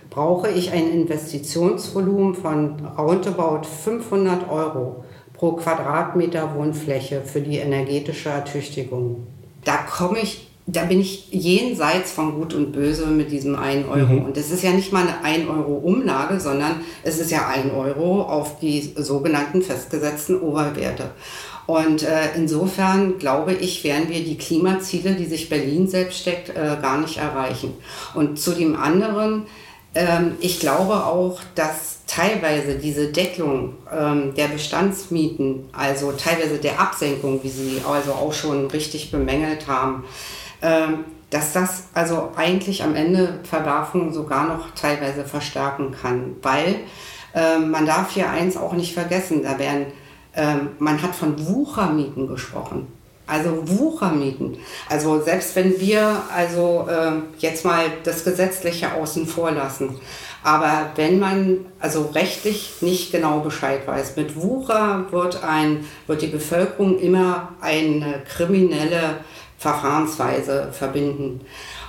brauche 0.08 0.48
ich 0.48 0.72
ein 0.72 0.90
Investitionsvolumen 0.90 2.34
von 2.34 2.86
roundabout 2.96 3.66
500 3.66 4.48
Euro 4.50 5.04
pro 5.34 5.52
Quadratmeter 5.52 6.54
Wohnfläche 6.54 7.20
für 7.22 7.42
die 7.42 7.58
energetische 7.58 8.30
Ertüchtigung 8.30 9.26
da 9.66 9.78
komme 9.78 10.20
ich, 10.20 10.48
da 10.66 10.84
bin 10.84 11.00
ich 11.00 11.28
jenseits 11.30 12.12
von 12.12 12.34
Gut 12.34 12.54
und 12.54 12.72
Böse 12.72 13.06
mit 13.06 13.30
diesem 13.30 13.56
1 13.56 13.86
Euro. 13.88 14.14
Mhm. 14.14 14.24
Und 14.26 14.36
das 14.36 14.50
ist 14.50 14.62
ja 14.62 14.70
nicht 14.70 14.92
mal 14.92 15.02
eine 15.02 15.22
1 15.22 15.48
Euro 15.48 15.74
Umlage, 15.74 16.40
sondern 16.40 16.80
es 17.02 17.18
ist 17.18 17.30
ja 17.30 17.48
1 17.48 17.72
Euro 17.74 18.22
auf 18.22 18.58
die 18.60 18.94
sogenannten 18.96 19.60
festgesetzten 19.60 20.40
Oberwerte. 20.40 21.10
Und 21.66 22.02
äh, 22.02 22.34
insofern 22.36 23.18
glaube 23.18 23.52
ich, 23.52 23.82
werden 23.82 24.08
wir 24.08 24.22
die 24.22 24.38
Klimaziele, 24.38 25.14
die 25.14 25.26
sich 25.26 25.48
Berlin 25.48 25.88
selbst 25.88 26.20
steckt, 26.20 26.50
äh, 26.50 26.76
gar 26.80 26.98
nicht 26.98 27.16
erreichen. 27.18 27.74
Und 28.14 28.38
zu 28.38 28.52
dem 28.52 28.76
anderen, 28.76 29.46
ähm, 29.94 30.36
ich 30.40 30.60
glaube 30.60 31.04
auch, 31.04 31.40
dass 31.54 31.96
teilweise 32.06 32.76
diese 32.76 33.08
Deckelung 33.08 33.74
ähm, 33.92 34.34
der 34.36 34.48
Bestandsmieten, 34.48 35.68
also 35.72 36.12
teilweise 36.12 36.58
der 36.58 36.78
Absenkung, 36.80 37.42
wie 37.42 37.48
Sie 37.48 37.82
also 37.88 38.12
auch 38.12 38.32
schon 38.32 38.66
richtig 38.66 39.10
bemängelt 39.10 39.66
haben, 39.66 40.04
ähm, 40.62 41.04
dass 41.30 41.52
das 41.52 41.84
also 41.94 42.30
eigentlich 42.36 42.84
am 42.84 42.94
Ende 42.94 43.40
Verwerfungen 43.42 44.12
sogar 44.12 44.46
noch 44.46 44.70
teilweise 44.74 45.24
verstärken 45.24 45.94
kann, 46.00 46.36
weil 46.42 46.76
ähm, 47.34 47.70
man 47.70 47.86
darf 47.86 48.12
hier 48.12 48.30
eins 48.30 48.56
auch 48.56 48.72
nicht 48.72 48.94
vergessen, 48.94 49.42
da 49.42 49.58
werden, 49.58 49.86
ähm, 50.36 50.70
man 50.78 51.02
hat 51.02 51.14
von 51.14 51.34
Wuchermieten 51.46 52.28
gesprochen. 52.28 52.86
Also 53.26 53.62
Wuchermieten. 53.66 54.56
Also 54.88 55.20
selbst 55.20 55.56
wenn 55.56 55.80
wir 55.80 56.22
also 56.32 56.86
äh, 56.88 57.12
jetzt 57.38 57.64
mal 57.64 57.86
das 58.04 58.24
Gesetzliche 58.24 58.94
außen 58.94 59.26
vor 59.26 59.50
lassen, 59.50 59.96
aber 60.44 60.90
wenn 60.94 61.18
man 61.18 61.66
also 61.80 62.10
rechtlich 62.14 62.74
nicht 62.82 63.10
genau 63.10 63.40
Bescheid 63.40 63.84
weiß, 63.84 64.14
mit 64.14 64.40
Wucher 64.40 65.06
wird, 65.10 65.42
ein, 65.42 65.84
wird 66.06 66.22
die 66.22 66.28
Bevölkerung 66.28 67.00
immer 67.00 67.48
eine 67.60 68.22
kriminelle 68.28 69.24
Verfahrensweise 69.58 70.68
verbinden. 70.70 71.40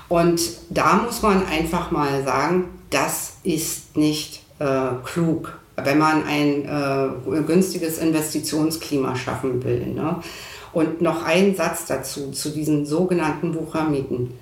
Und 0.10 0.42
da 0.72 0.96
muss 0.96 1.22
man 1.22 1.46
einfach 1.46 1.92
mal 1.92 2.24
sagen, 2.24 2.70
das 2.90 3.38
ist 3.44 3.96
nicht 3.96 4.42
äh, 4.58 4.90
klug, 5.04 5.60
wenn 5.84 5.98
man 5.98 6.24
ein 6.26 6.66
äh, 6.66 7.42
günstiges 7.44 8.00
Investitionsklima 8.00 9.16
schaffen 9.16 9.64
will. 9.64 9.86
Ne? 9.88 10.18
Und 10.74 11.02
noch 11.02 11.24
ein 11.24 11.56
Satz 11.56 11.86
dazu, 11.86 12.32
zu 12.32 12.50
diesen 12.50 12.86
sogenannten 12.86 13.56
Wuchermieten. 13.56 14.34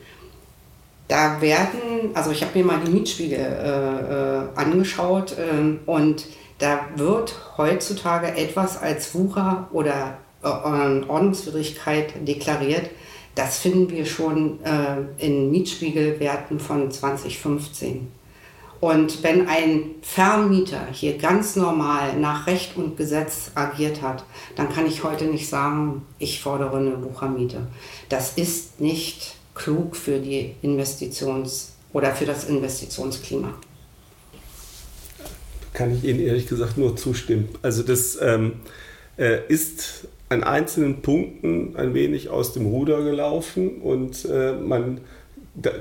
Da 1.07 1.39
werden, 1.41 2.11
also 2.13 2.31
ich 2.31 2.41
habe 2.41 2.57
mir 2.57 2.65
mal 2.65 2.79
die 2.83 2.91
Mietspiegel 2.91 3.37
äh, 3.37 3.43
äh, 3.43 4.47
angeschaut 4.55 5.35
äh, 5.37 5.77
und 5.89 6.25
da 6.57 6.79
wird 6.95 7.35
heutzutage 7.57 8.35
etwas 8.35 8.81
als 8.81 9.13
Wucher 9.13 9.67
oder 9.71 10.17
äh, 10.41 10.47
Ordnungswidrigkeit 10.47 12.27
deklariert. 12.27 12.89
Das 13.35 13.59
finden 13.59 13.91
wir 13.91 14.05
schon 14.05 14.59
äh, 14.63 15.23
in 15.23 15.51
Mietspiegelwerten 15.51 16.59
von 16.59 16.89
2015. 16.89 18.07
Und 18.79 19.23
wenn 19.23 19.47
ein 19.47 19.91
Vermieter 20.01 20.87
hier 20.91 21.17
ganz 21.17 21.55
normal 21.55 22.17
nach 22.19 22.47
Recht 22.47 22.75
und 22.75 22.97
Gesetz 22.97 23.51
agiert 23.55 24.01
hat, 24.01 24.23
dann 24.55 24.69
kann 24.69 24.85
ich 24.85 25.03
heute 25.03 25.25
nicht 25.25 25.49
sagen, 25.49 26.03
ich 26.19 26.41
fordere 26.41 26.77
eine 26.77 27.03
Wuchermiete. 27.03 27.67
Das 28.09 28.33
ist 28.37 28.81
nicht 28.81 29.35
klug 29.53 29.95
für 29.95 30.19
die 30.19 30.55
Investitions- 30.61 31.69
oder 31.93 32.13
für 32.13 32.25
das 32.25 32.45
Investitionsklima. 32.45 33.53
Kann 35.73 35.95
ich 35.95 36.03
Ihnen 36.03 36.19
ehrlich 36.19 36.47
gesagt 36.47 36.77
nur 36.77 36.95
zustimmen. 36.95 37.49
Also 37.61 37.83
das 37.83 38.17
ähm, 38.21 38.53
äh, 39.17 39.39
ist 39.47 40.07
an 40.29 40.43
einzelnen 40.43 41.01
Punkten 41.01 41.75
ein 41.75 41.93
wenig 41.93 42.29
aus 42.29 42.53
dem 42.53 42.65
Ruder 42.65 43.03
gelaufen 43.03 43.81
und 43.81 44.25
äh, 44.25 44.53
man 44.53 45.01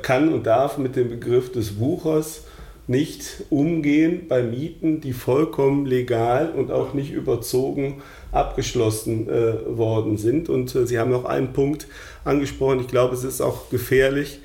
kann 0.02 0.32
und 0.32 0.44
darf 0.44 0.78
mit 0.78 0.96
dem 0.96 1.08
Begriff 1.08 1.50
des 1.50 1.78
Wuchers 1.78 2.42
nicht 2.86 3.44
umgehen 3.50 4.28
bei 4.28 4.42
Mieten, 4.42 5.00
die 5.00 5.12
vollkommen 5.12 5.86
legal 5.86 6.50
und 6.50 6.70
auch 6.70 6.92
nicht 6.92 7.12
überzogen 7.12 8.02
abgeschlossen 8.30 9.28
äh, 9.28 9.76
worden 9.76 10.18
sind. 10.18 10.48
Und 10.48 10.74
äh, 10.74 10.86
Sie 10.86 10.98
haben 10.98 11.10
noch 11.10 11.24
einen 11.24 11.52
Punkt 11.52 11.86
angesprochen. 12.24 12.80
Ich 12.80 12.88
glaube, 12.88 13.14
es 13.14 13.24
ist 13.24 13.40
auch 13.40 13.70
gefährlich, 13.70 14.40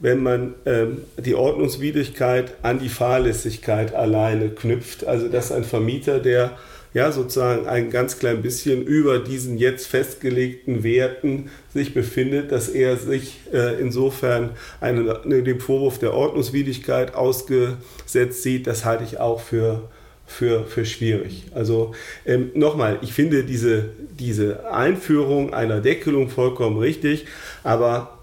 wenn 0.00 0.22
man 0.22 0.54
ähm, 0.66 1.02
die 1.16 1.34
Ordnungswidrigkeit 1.34 2.54
an 2.62 2.80
die 2.80 2.88
Fahrlässigkeit 2.88 3.94
alleine 3.94 4.50
knüpft. 4.50 5.06
Also 5.06 5.28
dass 5.28 5.52
ein 5.52 5.64
Vermieter, 5.64 6.18
der 6.18 6.58
ja 6.94 7.12
sozusagen 7.12 7.66
ein 7.66 7.90
ganz 7.90 8.18
klein 8.18 8.40
bisschen 8.40 8.82
über 8.82 9.18
diesen 9.18 9.58
jetzt 9.58 9.86
festgelegten 9.86 10.82
Werten 10.82 11.50
sich 11.74 11.92
befindet, 11.92 12.52
dass 12.52 12.68
er 12.68 12.96
sich 12.96 13.40
äh, 13.52 13.80
insofern 13.80 14.50
einen, 14.80 15.44
dem 15.44 15.60
Vorwurf 15.60 15.98
der 15.98 16.14
Ordnungswidrigkeit 16.14 17.14
ausgesetzt 17.14 18.42
sieht, 18.42 18.66
das 18.66 18.84
halte 18.84 19.04
ich 19.04 19.20
auch 19.20 19.40
für 19.40 19.88
für, 20.26 20.64
für 20.64 20.86
schwierig. 20.86 21.44
Also 21.54 21.94
ähm, 22.24 22.50
nochmal, 22.54 22.98
ich 23.02 23.12
finde 23.12 23.44
diese, 23.44 23.90
diese 24.18 24.72
Einführung 24.72 25.52
einer 25.52 25.82
Deckelung 25.82 26.30
vollkommen 26.30 26.78
richtig, 26.78 27.26
aber 27.62 28.18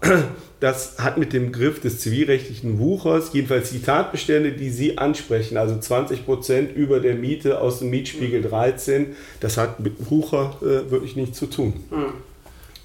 das 0.62 0.98
hat 0.98 1.18
mit 1.18 1.32
dem 1.32 1.50
Griff 1.50 1.80
des 1.80 1.98
zivilrechtlichen 1.98 2.78
Wuchers, 2.78 3.30
jedenfalls 3.32 3.70
die 3.70 3.82
Tatbestände, 3.82 4.52
die 4.52 4.70
Sie 4.70 4.96
ansprechen, 4.96 5.56
also 5.56 5.76
20 5.76 6.24
Prozent 6.24 6.76
über 6.76 7.00
der 7.00 7.16
Miete 7.16 7.60
aus 7.60 7.80
dem 7.80 7.90
Mietspiegel 7.90 8.42
13, 8.42 9.16
das 9.40 9.56
hat 9.56 9.80
mit 9.80 10.08
Wucher 10.08 10.56
äh, 10.62 10.88
wirklich 10.88 11.16
nichts 11.16 11.40
zu 11.40 11.46
tun. 11.46 11.72
Mhm. 11.90 12.12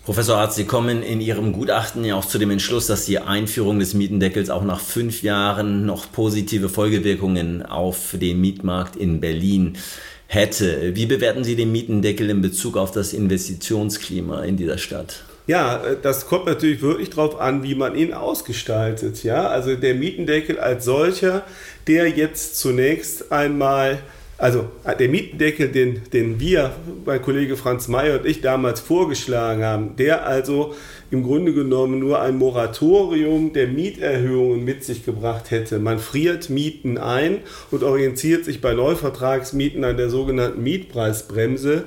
Professor 0.06 0.38
Arzt, 0.38 0.56
Sie 0.56 0.64
kommen 0.64 1.04
in 1.04 1.22
Ihrem 1.22 1.54
Gutachten 1.54 2.04
ja 2.04 2.16
auch 2.16 2.26
zu 2.26 2.40
dem 2.40 2.50
Entschluss, 2.50 2.88
dass 2.88 3.06
die 3.06 3.20
Einführung 3.20 3.78
des 3.78 3.94
Mietendeckels 3.94 4.50
auch 4.50 4.64
nach 4.64 4.80
fünf 4.80 5.22
Jahren 5.22 5.86
noch 5.86 6.12
positive 6.12 6.70
Folgewirkungen 6.70 7.64
auf 7.64 8.16
den 8.20 8.42
Mietmarkt 8.42 8.96
in 8.96 9.20
Berlin 9.20 9.78
hätte. 10.26 10.96
Wie 10.96 11.06
bewerten 11.06 11.44
Sie 11.44 11.56
den 11.56 11.72
Mietendeckel 11.72 12.30
in 12.32 12.42
Bezug 12.42 12.76
auf 12.76 12.90
das 12.92 13.14
Investitionsklima 13.14 14.44
in 14.44 14.58
dieser 14.58 14.80
Stadt? 14.80 15.27
Ja, 15.48 15.84
äh, 15.84 15.98
das 16.02 16.28
kommt 16.28 16.46
natürlich 16.46 16.82
wirklich 16.82 17.10
darauf 17.10 17.40
an, 17.40 17.64
wie 17.64 17.76
man 17.76 17.96
ihn 17.96 18.14
ausgestaltet. 18.14 19.24
Ja, 19.24 19.48
also 19.48 19.76
der 19.76 19.96
Mietendeckel 19.96 20.60
als 20.60 20.86
solcher, 20.86 21.44
der 21.88 22.10
jetzt 22.10 22.60
zunächst 22.60 23.32
einmal 23.32 24.00
also 24.38 24.66
äh, 24.84 24.96
der 24.96 25.10
Mietendeckel, 25.10 25.70
den, 25.70 26.02
den 26.14 26.40
wir, 26.40 26.72
mein 27.06 27.22
Kollege 27.22 27.58
Franz 27.58 27.88
Mayer 27.88 28.20
und 28.20 28.26
ich 28.26 28.42
damals 28.42 28.80
vorgeschlagen 28.80 29.64
haben, 29.64 29.96
der 29.96 30.28
also 30.28 30.76
im 31.10 31.24
Grunde 31.24 31.54
genommen 31.54 32.00
nur 32.00 32.22
ein 32.22 32.38
Moratorium 32.38 33.54
der 33.54 33.68
Mieterhöhungen 33.68 34.64
mit 34.64 34.84
sich 34.84 35.06
gebracht 35.06 35.50
hätte. 35.50 35.80
Man 35.80 36.00
friert 36.00 36.50
Mieten 36.50 36.98
ein 36.98 37.40
und 37.72 37.84
orientiert 37.84 38.46
sich 38.46 38.62
bei 38.62 38.74
Neuvertragsmieten 38.74 39.84
an 39.84 39.98
der 39.98 40.10
sogenannten 40.10 40.62
Mietpreisbremse. 40.62 41.86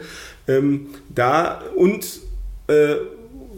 Ähm, 0.49 0.89
da 1.15 1.63
und 1.77 2.21
äh, 2.67 2.97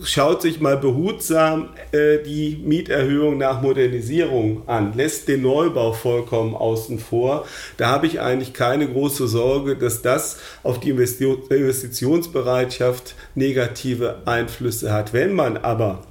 schaut 0.05 0.43
sich 0.43 0.61
mal 0.61 0.77
behutsam 0.77 1.71
äh, 1.93 2.19
die 2.19 2.61
Mieterhöhung 2.65 3.39
nach 3.39 3.63
Modernisierung 3.63 4.69
an, 4.69 4.97
lässt 4.97 5.29
den 5.29 5.43
Neubau 5.43 5.93
vollkommen 5.93 6.55
außen 6.55 6.99
vor. 6.99 7.47
Da 7.77 7.89
habe 7.89 8.07
ich 8.07 8.21
eigentlich 8.21 8.53
keine 8.53 8.89
große 8.89 9.29
Sorge, 9.29 9.77
dass 9.77 10.03
das 10.03 10.39
auf 10.63 10.81
die 10.81 10.91
Investitionsbereitschaft 10.91 13.15
negative 13.35 14.17
Einflüsse 14.25 14.93
hat. 14.93 15.13
Wenn 15.13 15.35
man 15.35 15.57
aber 15.57 16.03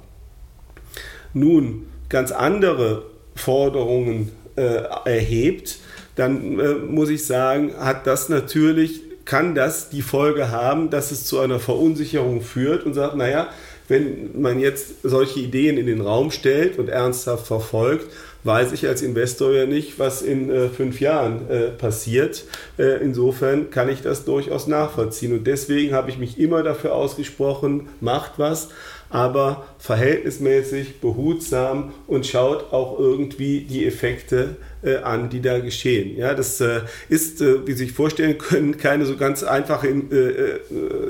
nun 1.34 1.86
ganz 2.08 2.32
andere 2.32 3.04
Forderungen 3.34 4.32
äh, 4.56 4.82
erhebt, 5.04 5.78
dann 6.16 6.58
äh, 6.58 6.74
muss 6.74 7.08
ich 7.08 7.26
sagen, 7.26 7.72
hat 7.78 8.06
das 8.06 8.28
natürlich, 8.28 9.00
kann 9.24 9.54
das 9.54 9.88
die 9.88 10.02
Folge 10.02 10.50
haben, 10.50 10.90
dass 10.90 11.10
es 11.10 11.24
zu 11.24 11.40
einer 11.40 11.58
Verunsicherung 11.58 12.42
führt 12.42 12.84
und 12.84 12.94
sagt, 12.94 13.16
naja, 13.16 13.48
wenn 13.92 14.40
man 14.40 14.58
jetzt 14.58 15.02
solche 15.04 15.38
Ideen 15.38 15.76
in 15.76 15.86
den 15.86 16.00
Raum 16.00 16.32
stellt 16.32 16.78
und 16.78 16.88
ernsthaft 16.88 17.46
verfolgt, 17.46 18.06
weiß 18.44 18.72
ich 18.72 18.88
als 18.88 19.02
Investor 19.02 19.52
ja 19.52 19.66
nicht, 19.66 19.98
was 19.98 20.22
in 20.22 20.50
äh, 20.50 20.68
fünf 20.68 21.00
Jahren 21.00 21.48
äh, 21.48 21.68
passiert. 21.68 22.44
Äh, 22.78 23.02
insofern 23.02 23.70
kann 23.70 23.88
ich 23.88 24.02
das 24.02 24.24
durchaus 24.24 24.66
nachvollziehen. 24.66 25.32
Und 25.32 25.46
deswegen 25.46 25.94
habe 25.94 26.10
ich 26.10 26.18
mich 26.18 26.40
immer 26.40 26.62
dafür 26.62 26.94
ausgesprochen, 26.94 27.88
macht 28.00 28.32
was, 28.38 28.70
aber 29.12 29.66
verhältnismäßig, 29.78 31.00
behutsam 31.00 31.92
und 32.06 32.26
schaut 32.26 32.72
auch 32.72 32.98
irgendwie 32.98 33.60
die 33.60 33.86
Effekte 33.86 34.56
äh, 34.82 34.96
an, 34.96 35.28
die 35.28 35.42
da 35.42 35.58
geschehen. 35.58 36.16
Ja, 36.16 36.32
das 36.32 36.60
äh, 36.62 36.80
ist, 37.10 37.42
äh, 37.42 37.66
wie 37.66 37.72
Sie 37.72 37.84
sich 37.84 37.92
vorstellen 37.92 38.38
können, 38.38 38.76
keine 38.78 39.04
so 39.04 39.16
ganz 39.16 39.42
einfache 39.42 39.88
äh, 39.88 40.16
äh, 40.16 40.60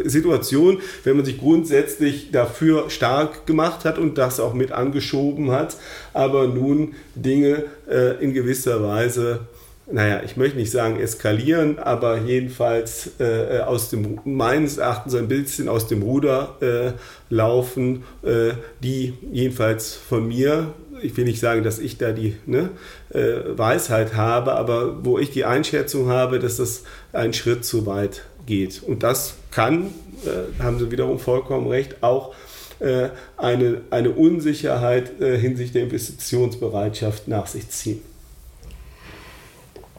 Situation, 0.08 0.80
wenn 1.04 1.16
man 1.16 1.24
sich 1.24 1.38
grundsätzlich 1.38 2.32
dafür 2.32 2.90
stark 2.90 3.46
gemacht 3.46 3.84
hat 3.84 3.98
und 3.98 4.18
das 4.18 4.40
auch 4.40 4.52
mit 4.52 4.72
angeschoben 4.72 5.52
hat, 5.52 5.76
aber 6.12 6.48
nun 6.48 6.94
Dinge 7.14 7.64
äh, 7.88 8.22
in 8.22 8.34
gewisser 8.34 8.82
Weise 8.82 9.40
naja, 9.92 10.22
ich 10.24 10.36
möchte 10.36 10.56
nicht 10.56 10.70
sagen 10.70 10.98
eskalieren, 10.98 11.78
aber 11.78 12.18
jedenfalls 12.18 13.10
äh, 13.20 13.60
aus 13.60 13.90
dem, 13.90 14.20
meines 14.24 14.78
Erachtens 14.78 15.14
ein 15.14 15.28
bisschen 15.28 15.68
aus 15.68 15.86
dem 15.86 16.02
Ruder 16.02 16.56
äh, 16.60 16.92
laufen, 17.28 18.04
äh, 18.22 18.52
die 18.82 19.14
jedenfalls 19.30 19.94
von 19.94 20.26
mir 20.26 20.72
ich 21.02 21.16
will 21.16 21.24
nicht 21.24 21.40
sagen, 21.40 21.62
dass 21.62 21.78
ich 21.78 21.98
da 21.98 22.12
die 22.12 22.36
ne, 22.46 22.70
äh, 23.10 23.58
Weisheit 23.58 24.14
habe, 24.14 24.52
aber 24.54 25.04
wo 25.04 25.18
ich 25.18 25.30
die 25.30 25.44
Einschätzung 25.44 26.08
habe, 26.08 26.38
dass 26.38 26.56
das 26.56 26.84
einen 27.12 27.32
Schritt 27.32 27.64
zu 27.64 27.86
weit 27.86 28.22
geht. 28.46 28.82
Und 28.82 29.02
das 29.02 29.34
kann, 29.50 29.86
äh, 30.24 30.62
haben 30.62 30.78
Sie 30.78 30.90
wiederum 30.90 31.18
vollkommen 31.18 31.66
recht, 31.68 32.02
auch 32.02 32.34
äh, 32.78 33.08
eine, 33.36 33.82
eine 33.90 34.10
Unsicherheit 34.10 35.20
äh, 35.20 35.36
hinsichtlich 35.38 35.72
der 35.72 35.82
Investitionsbereitschaft 35.82 37.28
nach 37.28 37.46
sich 37.46 37.68
ziehen. 37.68 38.00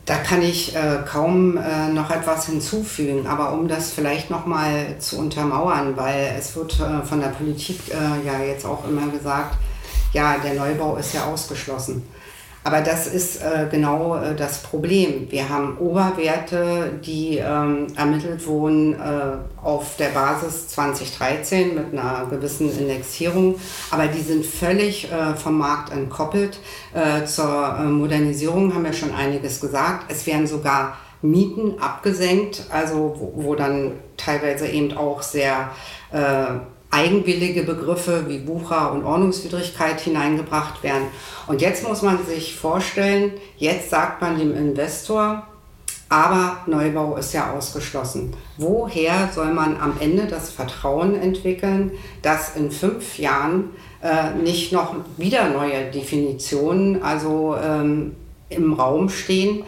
Da 0.06 0.18
kann 0.18 0.42
ich 0.42 0.76
äh, 0.76 0.98
kaum 1.08 1.58
äh, 1.58 1.88
noch 1.88 2.12
etwas 2.12 2.48
hinzufügen, 2.48 3.26
aber 3.26 3.54
um 3.54 3.70
das 3.70 3.92
vielleicht 3.92 4.30
nochmal 4.30 4.98
zu 5.00 5.18
untermauern, 5.18 5.96
weil 5.96 6.36
es 6.38 6.56
wird 6.58 6.78
äh, 6.82 7.06
von 7.06 7.22
der 7.22 7.30
Politik 7.30 7.80
äh, 7.90 8.28
ja 8.28 8.44
jetzt 8.44 8.66
auch 8.66 8.86
immer 8.86 9.08
gesagt, 9.08 9.56
ja, 10.12 10.38
der 10.38 10.56
Neubau 10.56 10.98
ist 10.98 11.14
ja 11.14 11.26
ausgeschlossen. 11.26 12.04
Aber 12.64 12.82
das 12.82 13.08
ist 13.08 13.42
äh, 13.42 13.68
genau 13.70 14.16
äh, 14.16 14.36
das 14.36 14.64
Problem. 14.64 15.30
Wir 15.30 15.50
haben 15.50 15.78
Oberwerte, 15.78 17.00
die 17.06 17.38
ähm, 17.38 17.88
ermittelt 17.98 18.46
wurden 18.48 18.94
äh, 18.94 19.38
auf 19.62 19.98
der 19.98 20.10
Basis 20.10 20.70
2013 20.70 21.76
mit 21.76 21.92
einer 21.92 22.26
gewissen 22.30 22.76
Indexierung, 22.78 23.56
aber 23.92 24.08
die 24.08 24.22
sind 24.22 24.46
völlig 24.46 25.12
äh, 25.12 25.36
vom 25.36 25.58
Markt 25.58 25.92
entkoppelt. 25.92 26.60
Äh, 26.94 27.26
zur 27.26 27.78
äh, 27.80 27.84
Modernisierung 27.84 28.74
haben 28.74 28.86
wir 28.86 28.94
schon 28.94 29.14
einiges 29.14 29.60
gesagt. 29.60 30.06
Es 30.10 30.26
werden 30.26 30.48
sogar 30.48 30.98
Mieten 31.22 31.80
abgesenkt, 31.80 32.66
also 32.70 33.16
wo, 33.18 33.44
wo 33.44 33.56
dann 33.56 33.94
teilweise 34.18 34.68
eben 34.68 34.96
auch 34.96 35.22
sehr 35.22 35.72
eigenwillige 36.94 37.64
Begriffe 37.64 38.26
wie 38.28 38.48
Wucher 38.48 38.92
und 38.92 39.04
Ordnungswidrigkeit 39.04 40.00
hineingebracht 40.00 40.84
werden. 40.84 41.08
Und 41.48 41.62
jetzt 41.62 41.88
muss 41.88 42.04
man 42.04 42.24
sich 42.26 42.56
vorstellen, 42.56 43.34
jetzt 43.58 43.90
sagt 43.90 44.22
man 44.22 44.38
dem 44.38 44.56
Investor, 44.56 45.48
aber 46.08 46.58
Neubau 46.68 47.18
ist 47.18 47.34
ja 47.34 47.52
ausgeschlossen. 47.54 48.36
Woher 48.58 49.30
soll 49.34 49.52
man 49.52 49.78
am 49.80 49.96
Ende 50.00 50.28
das 50.28 50.52
Vertrauen 50.52 51.16
entwickeln, 51.16 51.92
dass 52.22 52.56
in 52.56 52.70
fünf 52.70 53.18
Jahren 53.18 53.72
äh, 54.04 54.32
nicht 54.36 54.72
noch 54.72 54.96
wieder 55.18 55.50
neue 55.50 55.90
Definitionen 55.90 57.02
also 57.02 57.56
ähm, 57.60 58.16
im 58.50 58.74
Raum 58.74 59.10
stehen? 59.10 59.64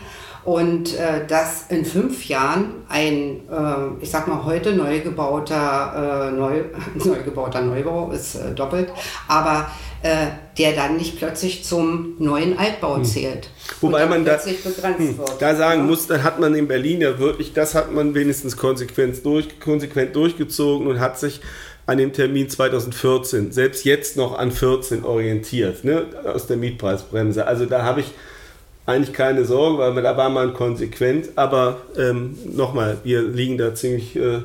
Und 0.45 0.95
äh, 0.95 1.25
dass 1.27 1.65
in 1.69 1.86
fünf 1.86 2.27
Jahren 2.27 2.84
ein, 2.88 3.41
äh, 3.51 4.03
ich 4.03 4.12
sag 4.12 4.27
mal, 4.27 4.45
heute 4.45 4.73
neu 4.73 4.99
gebauter, 4.99 6.29
äh, 6.29 6.31
neu, 6.31 6.62
neu 7.03 7.23
gebauter 7.23 7.62
Neubau 7.62 8.12
ist 8.12 8.36
äh, 8.36 8.53
doppelt, 8.53 8.89
aber 9.27 9.71
äh, 10.03 10.27
der 10.60 10.73
dann 10.73 10.97
nicht 10.97 11.17
plötzlich 11.17 11.63
zum 11.63 12.15
neuen 12.19 12.60
Altbau 12.60 12.97
hm. 12.97 13.05
zählt. 13.05 13.49
Wobei 13.81 14.05
man 14.05 14.23
da, 14.23 14.38
hm, 14.39 15.19
da 15.39 15.55
sagen 15.55 15.81
ja. 15.81 15.88
muss, 15.88 16.05
dann 16.05 16.23
hat 16.23 16.39
man 16.39 16.53
in 16.53 16.67
Berlin 16.67 17.01
ja 17.01 17.17
wirklich, 17.17 17.53
das 17.53 17.73
hat 17.73 17.91
man 17.91 18.13
wenigstens 18.13 18.55
konsequent, 18.55 19.25
durch, 19.25 19.60
konsequent 19.60 20.15
durchgezogen 20.15 20.86
und 20.86 20.99
hat 20.99 21.17
sich 21.17 21.41
an 21.88 21.97
dem 21.97 22.13
Termin 22.13 22.49
2014, 22.49 23.51
selbst 23.51 23.84
jetzt 23.84 24.15
noch 24.15 24.38
an 24.38 24.51
14 24.51 25.03
orientiert, 25.03 25.84
ne, 25.84 26.05
aus 26.23 26.45
der 26.45 26.58
Mietpreisbremse. 26.58 27.47
Also 27.47 27.65
da 27.65 27.84
habe 27.84 28.01
ich 28.01 28.12
eigentlich 28.85 29.13
keine 29.13 29.45
Sorge, 29.45 29.77
weil 29.77 30.01
da 30.01 30.15
war 30.15 30.29
man 30.29 30.53
konsequent. 30.53 31.29
Aber 31.35 31.81
ähm, 31.97 32.37
nochmal, 32.53 32.97
wir 33.03 33.23
liegen 33.23 33.57
da 33.57 33.73
ziemlich 33.73 34.15
äh, 34.15 34.41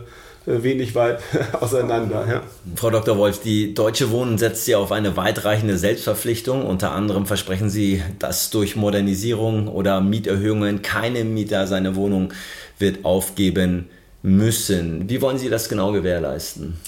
wenig 0.46 0.94
weit 0.94 1.20
auseinander. 1.60 2.26
Ja. 2.28 2.42
Frau 2.76 2.90
Dr. 2.90 3.16
Wolf, 3.18 3.40
die 3.42 3.74
Deutsche 3.74 4.10
Wohnen 4.10 4.38
setzt 4.38 4.66
ja 4.68 4.78
auf 4.78 4.92
eine 4.92 5.16
weitreichende 5.16 5.76
Selbstverpflichtung. 5.76 6.64
Unter 6.64 6.92
anderem 6.92 7.26
versprechen 7.26 7.70
Sie, 7.70 8.02
dass 8.18 8.50
durch 8.50 8.76
Modernisierung 8.76 9.68
oder 9.68 10.00
Mieterhöhungen 10.00 10.82
keine 10.82 11.24
Mieter 11.24 11.66
seine 11.66 11.94
Wohnung 11.96 12.32
wird 12.78 13.04
aufgeben 13.04 13.90
müssen. 14.22 15.08
Wie 15.08 15.20
wollen 15.20 15.38
Sie 15.38 15.48
das 15.48 15.68
genau 15.68 15.92
gewährleisten? 15.92 16.78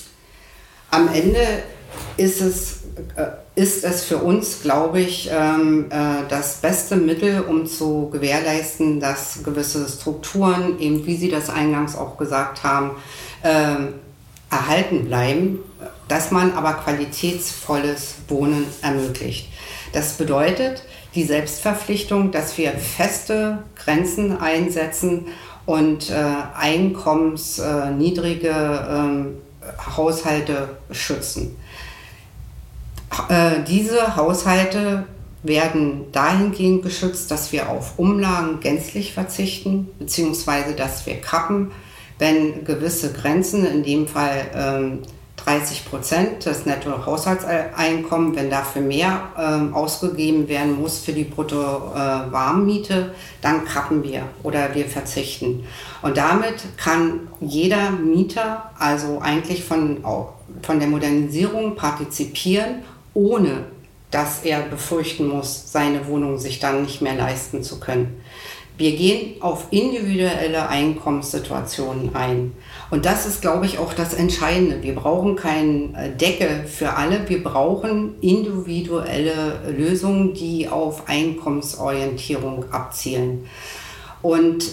Am 0.90 1.08
Ende 1.08 1.40
ist 2.16 2.40
es 2.40 2.81
ist 3.54 3.84
es 3.84 4.02
für 4.04 4.18
uns, 4.18 4.62
glaube 4.62 5.00
ich, 5.00 5.30
ähm, 5.30 5.86
äh, 5.90 6.28
das 6.28 6.56
beste 6.56 6.96
Mittel, 6.96 7.42
um 7.42 7.66
zu 7.66 8.08
gewährleisten, 8.10 8.98
dass 8.98 9.42
gewisse 9.44 9.86
Strukturen, 9.88 10.78
eben 10.78 11.04
wie 11.06 11.16
Sie 11.16 11.28
das 11.28 11.50
eingangs 11.50 11.94
auch 11.96 12.16
gesagt 12.16 12.62
haben, 12.62 12.92
ähm, 13.44 13.94
erhalten 14.50 15.04
bleiben, 15.06 15.58
dass 16.08 16.30
man 16.30 16.52
aber 16.52 16.74
qualitätsvolles 16.74 18.14
Wohnen 18.28 18.66
ermöglicht. 18.82 19.48
Das 19.92 20.14
bedeutet 20.14 20.84
die 21.14 21.24
Selbstverpflichtung, 21.24 22.30
dass 22.30 22.56
wir 22.56 22.72
feste 22.72 23.58
Grenzen 23.76 24.38
einsetzen 24.40 25.26
und 25.66 26.10
äh, 26.10 26.14
einkommensniedrige 26.58 28.48
ähm, 28.88 29.36
Haushalte 29.96 30.70
schützen. 30.90 31.56
Äh, 33.28 33.62
diese 33.66 34.16
Haushalte 34.16 35.06
werden 35.42 36.12
dahingehend 36.12 36.82
geschützt, 36.82 37.30
dass 37.30 37.52
wir 37.52 37.68
auf 37.68 37.98
Umlagen 37.98 38.60
gänzlich 38.60 39.12
verzichten, 39.12 39.88
beziehungsweise 39.98 40.74
dass 40.74 41.04
wir 41.06 41.20
kappen, 41.20 41.72
wenn 42.18 42.64
gewisse 42.64 43.12
Grenzen, 43.12 43.66
in 43.66 43.82
dem 43.82 44.06
Fall 44.06 44.50
ähm, 44.54 44.98
30 45.44 45.86
Prozent 45.86 46.46
des 46.46 46.66
Nettohaushaltseinkommens, 46.66 48.36
wenn 48.36 48.48
dafür 48.48 48.82
mehr 48.82 49.28
ähm, 49.36 49.74
ausgegeben 49.74 50.46
werden 50.48 50.80
muss 50.80 51.00
für 51.00 51.12
die 51.12 51.24
Brutto-Warmmiete, 51.24 52.94
äh, 52.94 53.04
dann 53.40 53.64
kappen 53.64 54.04
wir 54.04 54.22
oder 54.44 54.72
wir 54.74 54.84
verzichten. 54.86 55.64
Und 56.02 56.16
damit 56.16 56.62
kann 56.76 57.28
jeder 57.40 57.90
Mieter 57.90 58.70
also 58.78 59.18
eigentlich 59.20 59.64
von, 59.64 60.04
von 60.62 60.78
der 60.78 60.88
Modernisierung 60.88 61.74
partizipieren 61.74 62.84
ohne 63.14 63.64
dass 64.10 64.44
er 64.44 64.60
befürchten 64.60 65.26
muss, 65.26 65.72
seine 65.72 66.06
Wohnung 66.06 66.38
sich 66.38 66.60
dann 66.60 66.82
nicht 66.82 67.00
mehr 67.00 67.14
leisten 67.14 67.62
zu 67.62 67.80
können. 67.80 68.20
Wir 68.78 68.96
gehen 68.96 69.40
auf 69.40 69.66
individuelle 69.70 70.68
Einkommenssituationen 70.68 72.14
ein. 72.14 72.52
Und 72.90 73.04
das 73.04 73.26
ist, 73.26 73.40
glaube 73.42 73.66
ich, 73.66 73.78
auch 73.78 73.92
das 73.92 74.14
Entscheidende. 74.14 74.82
Wir 74.82 74.94
brauchen 74.94 75.36
keinen 75.36 75.94
äh, 75.94 76.10
Deckel 76.10 76.64
für 76.66 76.94
alle. 76.94 77.28
Wir 77.28 77.42
brauchen 77.42 78.14
individuelle 78.20 79.60
Lösungen, 79.76 80.34
die 80.34 80.68
auf 80.68 81.08
Einkommensorientierung 81.08 82.72
abzielen. 82.72 83.46
Und 84.22 84.64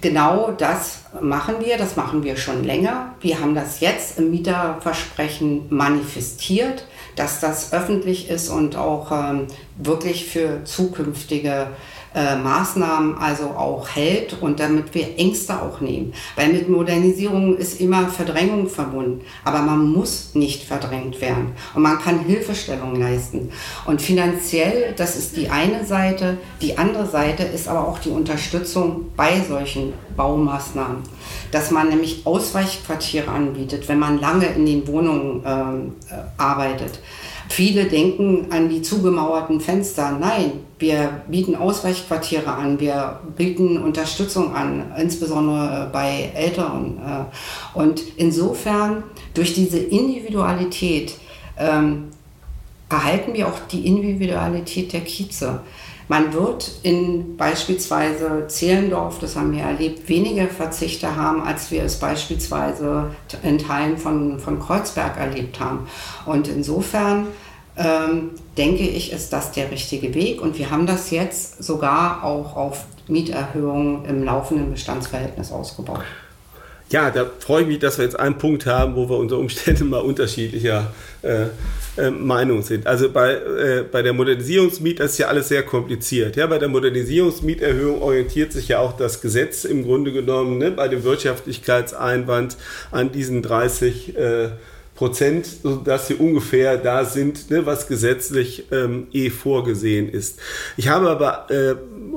genau 0.00 0.52
das 0.52 1.00
machen 1.20 1.56
wir, 1.64 1.76
das 1.76 1.96
machen 1.96 2.22
wir 2.22 2.36
schon 2.36 2.64
länger. 2.64 3.14
Wir 3.20 3.40
haben 3.40 3.54
das 3.54 3.80
jetzt 3.80 4.18
im 4.18 4.30
Mieterversprechen 4.30 5.66
manifestiert, 5.68 6.86
dass 7.16 7.40
das 7.40 7.72
öffentlich 7.72 8.28
ist 8.30 8.48
und 8.48 8.76
auch 8.76 9.10
ähm, 9.12 9.46
wirklich 9.76 10.26
für 10.26 10.64
zukünftige 10.64 11.68
äh, 12.14 12.36
Maßnahmen 12.36 13.16
also 13.18 13.44
auch 13.44 13.88
hält 13.88 14.36
und 14.40 14.60
damit 14.60 14.94
wir 14.94 15.18
Ängste 15.18 15.60
auch 15.60 15.80
nehmen. 15.80 16.12
Weil 16.36 16.52
mit 16.52 16.68
Modernisierung 16.68 17.56
ist 17.56 17.80
immer 17.80 18.08
Verdrängung 18.08 18.68
verbunden, 18.68 19.22
aber 19.44 19.60
man 19.60 19.90
muss 19.92 20.34
nicht 20.34 20.64
verdrängt 20.64 21.20
werden 21.20 21.52
und 21.74 21.82
man 21.82 21.98
kann 21.98 22.20
Hilfestellung 22.20 22.96
leisten. 22.96 23.50
Und 23.86 24.02
finanziell, 24.02 24.94
das 24.96 25.16
ist 25.16 25.36
die 25.36 25.48
eine 25.48 25.84
Seite, 25.84 26.38
die 26.60 26.76
andere 26.78 27.06
Seite 27.06 27.44
ist 27.44 27.68
aber 27.68 27.88
auch 27.88 27.98
die 27.98 28.10
Unterstützung 28.10 29.06
bei 29.16 29.40
solchen 29.40 29.92
Baumaßnahmen, 30.16 30.98
dass 31.50 31.70
man 31.70 31.88
nämlich 31.88 32.26
Ausweichquartiere 32.26 33.30
anbietet, 33.30 33.88
wenn 33.88 33.98
man 33.98 34.20
lange 34.20 34.46
in 34.46 34.66
den 34.66 34.86
Wohnungen 34.86 35.42
ähm, 35.46 35.94
äh, 36.10 36.14
arbeitet 36.36 37.00
Viele 37.52 37.84
denken 37.84 38.46
an 38.48 38.70
die 38.70 38.80
zugemauerten 38.80 39.60
Fenster. 39.60 40.16
Nein, 40.18 40.52
wir 40.78 41.20
bieten 41.28 41.54
Ausweichquartiere 41.54 42.50
an, 42.50 42.80
wir 42.80 43.20
bieten 43.36 43.76
Unterstützung 43.76 44.54
an, 44.54 44.90
insbesondere 44.98 45.90
bei 45.92 46.30
Älteren. 46.34 46.96
Äh. 46.96 47.78
Und 47.78 48.00
insofern, 48.16 49.02
durch 49.34 49.52
diese 49.52 49.78
Individualität, 49.78 51.12
ähm, 51.58 52.04
erhalten 52.88 53.34
wir 53.34 53.48
auch 53.48 53.58
die 53.70 53.86
Individualität 53.86 54.94
der 54.94 55.02
Kieze. 55.02 55.60
Man 56.12 56.34
wird 56.34 56.70
in 56.82 57.38
beispielsweise 57.38 58.46
Zehlendorf, 58.46 59.18
das 59.18 59.34
haben 59.34 59.50
wir 59.56 59.62
erlebt, 59.62 60.10
weniger 60.10 60.46
Verzichte 60.46 61.16
haben, 61.16 61.40
als 61.40 61.70
wir 61.70 61.82
es 61.84 61.98
beispielsweise 61.98 63.12
in 63.42 63.56
Teilen 63.56 63.96
von, 63.96 64.38
von 64.38 64.60
Kreuzberg 64.60 65.16
erlebt 65.16 65.58
haben. 65.58 65.88
Und 66.26 66.48
insofern 66.48 67.28
ähm, 67.78 68.32
denke 68.58 68.82
ich, 68.82 69.10
ist 69.10 69.32
das 69.32 69.52
der 69.52 69.70
richtige 69.70 70.14
Weg. 70.14 70.42
Und 70.42 70.58
wir 70.58 70.70
haben 70.70 70.84
das 70.84 71.10
jetzt 71.12 71.64
sogar 71.64 72.22
auch 72.22 72.56
auf 72.56 72.84
Mieterhöhungen 73.08 74.04
im 74.04 74.22
laufenden 74.22 74.70
Bestandsverhältnis 74.70 75.50
ausgebaut. 75.50 76.02
Ja, 76.92 77.10
da 77.10 77.30
freue 77.38 77.62
ich 77.62 77.68
mich, 77.68 77.78
dass 77.78 77.96
wir 77.96 78.04
jetzt 78.04 78.20
einen 78.20 78.36
Punkt 78.36 78.66
haben, 78.66 78.96
wo 78.96 79.08
wir 79.08 79.16
unter 79.16 79.38
Umständen 79.38 79.88
mal 79.88 80.00
unterschiedlicher 80.00 80.92
äh, 81.22 81.46
äh, 81.96 82.10
Meinung 82.10 82.62
sind. 82.62 82.86
Also 82.86 83.10
bei, 83.10 83.32
äh, 83.32 83.84
bei 83.90 84.02
der 84.02 84.12
Modernisierungsmiet 84.12 85.00
ist 85.00 85.16
ja 85.16 85.28
alles 85.28 85.48
sehr 85.48 85.62
kompliziert. 85.62 86.36
Ja, 86.36 86.46
bei 86.46 86.58
der 86.58 86.68
Modernisierungsmieterhöhung 86.68 88.02
orientiert 88.02 88.52
sich 88.52 88.68
ja 88.68 88.78
auch 88.78 88.94
das 88.94 89.22
Gesetz 89.22 89.64
im 89.64 89.84
Grunde 89.84 90.12
genommen 90.12 90.58
ne, 90.58 90.70
bei 90.70 90.88
dem 90.88 91.02
Wirtschaftlichkeitseinwand 91.02 92.58
an 92.90 93.10
diesen 93.10 93.40
30 93.40 94.14
äh, 94.14 94.48
Prozent, 95.02 95.46
sodass 95.46 96.06
sie 96.06 96.14
ungefähr 96.14 96.76
da 96.76 97.04
sind, 97.04 97.50
ne, 97.50 97.66
was 97.66 97.88
gesetzlich 97.88 98.70
ähm, 98.70 99.08
eh 99.12 99.30
vorgesehen 99.30 100.08
ist. 100.08 100.38
Ich 100.76 100.86
habe 100.86 101.10
aber, 101.10 101.50
äh, 101.50 101.74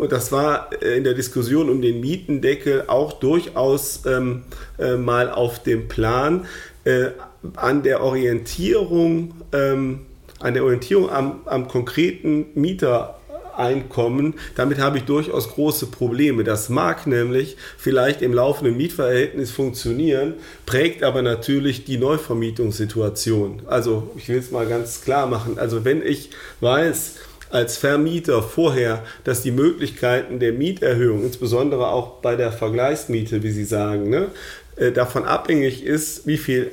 das 0.08 0.32
war 0.32 0.70
äh, 0.84 0.96
in 0.96 1.04
der 1.04 1.16
Diskussion 1.16 1.72
um 1.72 1.82
den 1.82 2.00
Mietendeckel 2.00 2.84
auch 2.86 3.14
durchaus 3.14 4.06
ähm, 4.06 4.44
äh, 4.78 4.98
mal 4.98 5.32
auf 5.32 5.64
dem 5.64 5.88
Plan, 5.88 6.46
äh, 6.84 7.08
an 7.56 7.82
der 7.82 8.04
Orientierung, 8.04 9.34
ähm, 9.52 10.02
an 10.40 10.54
der 10.54 10.64
Orientierung 10.64 11.10
am, 11.10 11.40
am 11.46 11.68
konkreten 11.68 12.46
Mieter 12.54 13.15
Einkommen. 13.58 14.36
Damit 14.56 14.80
habe 14.80 14.98
ich 14.98 15.04
durchaus 15.04 15.50
große 15.50 15.88
Probleme. 15.88 16.44
Das 16.44 16.70
mag 16.70 17.08
nämlich 17.08 17.58
vielleicht 17.78 18.22
im 18.22 18.34
laufenden 18.34 18.78
Mietverhältnis 18.78 19.52
funktionieren, 19.52 20.36
prägt 20.66 21.04
aber 21.04 21.22
natürlich 21.22 21.86
die 21.86 21.98
Neuvermietungssituation. 21.98 23.64
Also 23.68 24.12
ich 24.18 24.30
will 24.30 24.38
es 24.38 24.52
mal 24.52 24.66
ganz 24.66 25.02
klar 25.02 25.28
machen. 25.28 25.58
Also 25.58 25.86
wenn 25.86 26.06
ich 26.06 26.30
weiß, 26.62 27.16
als 27.50 27.78
Vermieter 27.78 28.42
vorher, 28.44 29.04
dass 29.24 29.42
die 29.42 29.52
Möglichkeiten 29.52 30.40
der 30.40 30.52
Mieterhöhung, 30.52 31.24
insbesondere 31.24 31.88
auch 31.88 32.22
bei 32.22 32.36
der 32.36 32.52
Vergleichsmiete, 32.52 33.44
wie 33.44 33.52
Sie 33.52 33.66
sagen, 33.66 34.10
ne, 34.10 34.28
äh, 34.76 34.92
davon 34.92 35.24
abhängig 35.24 35.84
ist, 35.84 36.28
wie 36.28 36.38
viel 36.38 36.72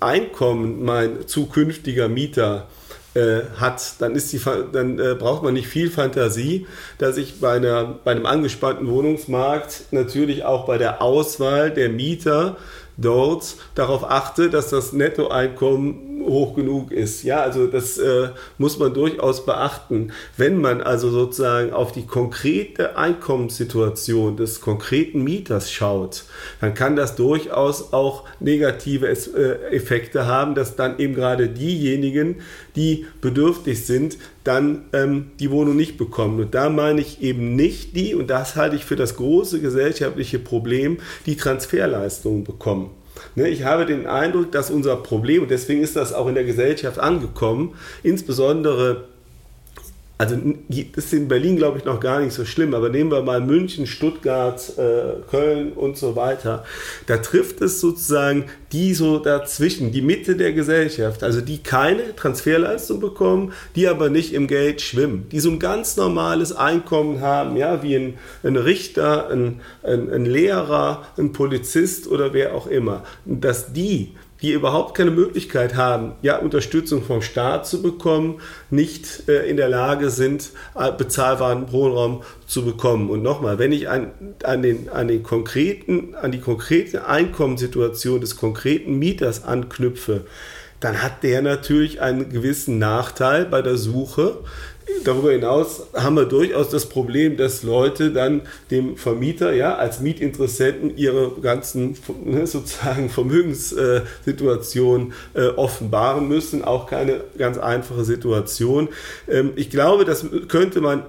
Einkommen 0.00 0.84
mein 0.84 1.26
zukünftiger 1.26 2.08
Mieter 2.08 2.68
äh, 2.68 2.83
hat, 3.58 3.94
dann, 4.00 4.14
ist 4.14 4.32
die, 4.32 4.40
dann 4.72 4.98
äh, 4.98 5.14
braucht 5.14 5.42
man 5.42 5.54
nicht 5.54 5.68
viel 5.68 5.90
Fantasie, 5.90 6.66
dass 6.98 7.16
ich 7.16 7.40
bei, 7.40 7.52
einer, 7.52 7.98
bei 8.04 8.10
einem 8.10 8.26
angespannten 8.26 8.88
Wohnungsmarkt 8.88 9.92
natürlich 9.92 10.44
auch 10.44 10.66
bei 10.66 10.78
der 10.78 11.00
Auswahl 11.00 11.70
der 11.70 11.88
Mieter 11.90 12.56
dort 12.96 13.56
darauf 13.74 14.08
achte, 14.08 14.50
dass 14.50 14.70
das 14.70 14.92
Nettoeinkommen 14.92 16.14
hoch 16.26 16.54
genug 16.54 16.90
ist. 16.90 17.22
Ja, 17.22 17.40
also 17.40 17.66
das 17.66 17.98
äh, 17.98 18.28
muss 18.58 18.78
man 18.78 18.94
durchaus 18.94 19.44
beachten. 19.44 20.12
Wenn 20.36 20.60
man 20.60 20.80
also 20.80 21.10
sozusagen 21.10 21.72
auf 21.72 21.92
die 21.92 22.06
konkrete 22.06 22.96
Einkommenssituation 22.96 24.36
des 24.36 24.60
konkreten 24.60 25.22
Mieters 25.22 25.70
schaut, 25.70 26.24
dann 26.60 26.74
kann 26.74 26.96
das 26.96 27.16
durchaus 27.16 27.92
auch 27.92 28.24
negative 28.40 29.06
äh, 29.08 29.74
Effekte 29.74 30.26
haben, 30.26 30.54
dass 30.54 30.76
dann 30.76 30.98
eben 30.98 31.14
gerade 31.14 31.48
diejenigen, 31.48 32.36
die 32.76 33.06
bedürftig 33.20 33.84
sind, 33.86 34.16
dann 34.44 34.84
ähm, 34.92 35.30
die 35.40 35.50
Wohnung 35.50 35.74
nicht 35.74 35.96
bekommen. 35.96 36.38
Und 36.38 36.54
da 36.54 36.68
meine 36.68 37.00
ich 37.00 37.22
eben 37.22 37.56
nicht 37.56 37.96
die, 37.96 38.14
und 38.14 38.28
das 38.28 38.56
halte 38.56 38.76
ich 38.76 38.84
für 38.84 38.96
das 38.96 39.16
große 39.16 39.60
gesellschaftliche 39.60 40.38
Problem, 40.38 40.98
die 41.26 41.36
Transferleistungen 41.36 42.44
bekommen. 42.44 42.90
Ne, 43.36 43.48
ich 43.48 43.64
habe 43.64 43.86
den 43.86 44.06
Eindruck, 44.06 44.52
dass 44.52 44.70
unser 44.70 44.96
Problem, 44.96 45.42
und 45.42 45.50
deswegen 45.50 45.82
ist 45.82 45.96
das 45.96 46.12
auch 46.12 46.28
in 46.28 46.34
der 46.34 46.44
Gesellschaft 46.44 46.98
angekommen, 46.98 47.74
insbesondere 48.02 49.04
also 50.16 50.36
ist 50.68 51.12
in 51.12 51.26
Berlin, 51.26 51.56
glaube 51.56 51.78
ich, 51.78 51.84
noch 51.84 51.98
gar 51.98 52.20
nicht 52.20 52.34
so 52.34 52.44
schlimm, 52.44 52.72
aber 52.72 52.88
nehmen 52.88 53.10
wir 53.10 53.22
mal 53.22 53.40
München, 53.40 53.86
Stuttgart, 53.86 54.78
äh, 54.78 55.20
Köln 55.28 55.72
und 55.72 55.96
so 55.98 56.14
weiter. 56.14 56.64
Da 57.06 57.16
trifft 57.16 57.60
es 57.60 57.80
sozusagen 57.80 58.44
die 58.70 58.94
so 58.94 59.18
dazwischen, 59.18 59.90
die 59.90 60.02
Mitte 60.02 60.36
der 60.36 60.52
Gesellschaft, 60.52 61.24
also 61.24 61.40
die 61.40 61.58
keine 61.58 62.14
Transferleistung 62.14 63.00
bekommen, 63.00 63.52
die 63.74 63.88
aber 63.88 64.08
nicht 64.08 64.32
im 64.34 64.46
Geld 64.46 64.80
schwimmen, 64.82 65.26
die 65.32 65.40
so 65.40 65.50
ein 65.50 65.58
ganz 65.58 65.96
normales 65.96 66.54
Einkommen 66.54 67.20
haben, 67.20 67.56
ja, 67.56 67.82
wie 67.82 67.96
ein, 67.96 68.14
ein 68.44 68.56
Richter, 68.56 69.30
ein, 69.30 69.60
ein, 69.82 70.12
ein 70.12 70.26
Lehrer, 70.26 71.06
ein 71.18 71.32
Polizist 71.32 72.06
oder 72.06 72.32
wer 72.32 72.54
auch 72.54 72.68
immer. 72.68 73.02
Dass 73.24 73.72
die 73.72 74.12
die 74.44 74.52
überhaupt 74.52 74.94
keine 74.94 75.10
Möglichkeit 75.10 75.74
haben, 75.74 76.12
ja, 76.20 76.36
Unterstützung 76.36 77.02
vom 77.02 77.22
Staat 77.22 77.66
zu 77.66 77.80
bekommen, 77.80 78.42
nicht 78.68 79.26
äh, 79.26 79.48
in 79.48 79.56
der 79.56 79.70
Lage 79.70 80.10
sind, 80.10 80.50
äh, 80.78 80.92
bezahlbaren 80.92 81.72
Wohnraum 81.72 82.22
zu 82.46 82.62
bekommen. 82.62 83.08
Und 83.08 83.22
nochmal, 83.22 83.58
wenn 83.58 83.72
ich 83.72 83.88
an, 83.88 84.10
an, 84.42 84.60
den, 84.60 84.90
an, 84.90 85.08
den 85.08 85.22
konkreten, 85.22 86.14
an 86.14 86.30
die 86.30 86.40
konkrete 86.40 87.06
Einkommenssituation 87.06 88.20
des 88.20 88.36
konkreten 88.36 88.98
Mieters 88.98 89.44
anknüpfe, 89.44 90.26
dann 90.78 91.02
hat 91.02 91.22
der 91.22 91.40
natürlich 91.40 92.02
einen 92.02 92.28
gewissen 92.28 92.78
Nachteil 92.78 93.46
bei 93.46 93.62
der 93.62 93.78
Suche 93.78 94.40
Darüber 95.04 95.32
hinaus 95.32 95.86
haben 95.94 96.16
wir 96.16 96.26
durchaus 96.26 96.68
das 96.68 96.86
Problem, 96.86 97.36
dass 97.36 97.62
Leute 97.62 98.10
dann 98.10 98.42
dem 98.70 98.96
Vermieter 98.96 99.52
ja 99.52 99.76
als 99.76 100.00
Mietinteressenten 100.00 100.96
ihre 100.96 101.32
ganzen 101.40 101.96
ne, 102.24 102.46
sozusagen 102.46 103.10
Vermögenssituation 103.10 105.12
äh, 105.34 105.48
offenbaren 105.48 106.28
müssen. 106.28 106.64
Auch 106.64 106.86
keine 106.86 107.20
ganz 107.38 107.58
einfache 107.58 108.04
Situation. 108.04 108.88
Ähm, 109.28 109.52
ich 109.56 109.70
glaube, 109.70 110.04
das 110.04 110.26
könnte 110.48 110.80
man 110.80 111.02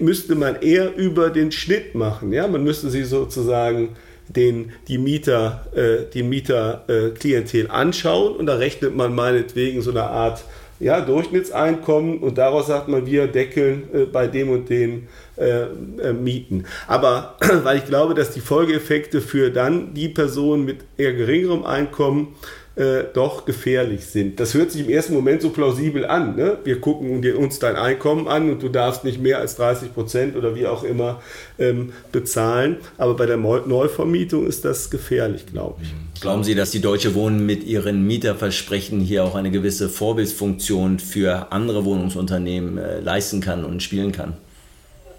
müsste 0.00 0.34
man 0.34 0.62
eher 0.62 0.96
über 0.96 1.30
den 1.30 1.52
Schnitt 1.52 1.94
machen. 1.94 2.32
Ja, 2.32 2.48
man 2.48 2.64
müsste 2.64 2.88
sich 2.88 3.08
sozusagen 3.08 3.90
den, 4.28 4.72
die 4.88 4.98
Mieter, 4.98 5.66
äh, 5.74 6.10
die 6.12 6.22
Mieterklientel 6.22 7.66
äh, 7.66 7.68
anschauen 7.68 8.36
und 8.36 8.46
da 8.46 8.54
rechnet 8.54 8.96
man 8.96 9.14
meinetwegen 9.14 9.82
so 9.82 9.90
eine 9.90 10.04
Art 10.04 10.44
ja, 10.82 11.00
Durchschnittseinkommen 11.00 12.18
und 12.18 12.38
daraus 12.38 12.66
sagt 12.66 12.88
man, 12.88 13.06
wir 13.06 13.28
deckeln 13.28 13.84
äh, 13.92 14.04
bei 14.04 14.26
dem 14.26 14.50
und 14.50 14.68
den 14.68 15.06
äh, 15.36 15.62
äh, 16.00 16.12
Mieten. 16.12 16.64
Aber 16.88 17.36
weil 17.62 17.78
ich 17.78 17.86
glaube, 17.86 18.14
dass 18.14 18.32
die 18.32 18.40
Folgeeffekte 18.40 19.20
für 19.20 19.50
dann 19.50 19.94
die 19.94 20.08
Personen 20.08 20.64
mit 20.64 20.80
eher 20.96 21.12
geringerem 21.12 21.64
Einkommen 21.64 22.34
äh, 22.74 23.04
doch 23.12 23.44
gefährlich 23.44 24.06
sind. 24.06 24.40
Das 24.40 24.54
hört 24.54 24.70
sich 24.70 24.82
im 24.82 24.90
ersten 24.90 25.12
Moment 25.12 25.42
so 25.42 25.50
plausibel 25.50 26.06
an. 26.06 26.36
Ne? 26.36 26.56
Wir 26.64 26.80
gucken 26.80 27.22
uns 27.36 27.58
dein 27.58 27.76
Einkommen 27.76 28.28
an 28.28 28.50
und 28.50 28.62
du 28.62 28.68
darfst 28.68 29.04
nicht 29.04 29.20
mehr 29.20 29.38
als 29.38 29.56
30 29.56 29.92
Prozent 29.92 30.36
oder 30.36 30.54
wie 30.54 30.66
auch 30.66 30.82
immer 30.82 31.20
ähm, 31.58 31.92
bezahlen. 32.12 32.78
Aber 32.96 33.14
bei 33.14 33.26
der 33.26 33.36
Neuvermietung 33.36 34.46
ist 34.46 34.64
das 34.64 34.90
gefährlich, 34.90 35.46
glaube 35.46 35.82
ich. 35.82 36.22
Glauben 36.22 36.44
Sie, 36.44 36.54
dass 36.54 36.70
die 36.70 36.80
Deutsche 36.80 37.14
Wohnen 37.14 37.44
mit 37.44 37.64
ihren 37.64 38.06
Mieterversprechen 38.06 39.00
hier 39.00 39.24
auch 39.24 39.34
eine 39.34 39.50
gewisse 39.50 39.88
Vorbildsfunktion 39.88 40.98
für 40.98 41.52
andere 41.52 41.84
Wohnungsunternehmen 41.84 42.78
äh, 42.78 43.00
leisten 43.00 43.40
kann 43.40 43.64
und 43.64 43.82
spielen 43.82 44.12
kann? 44.12 44.34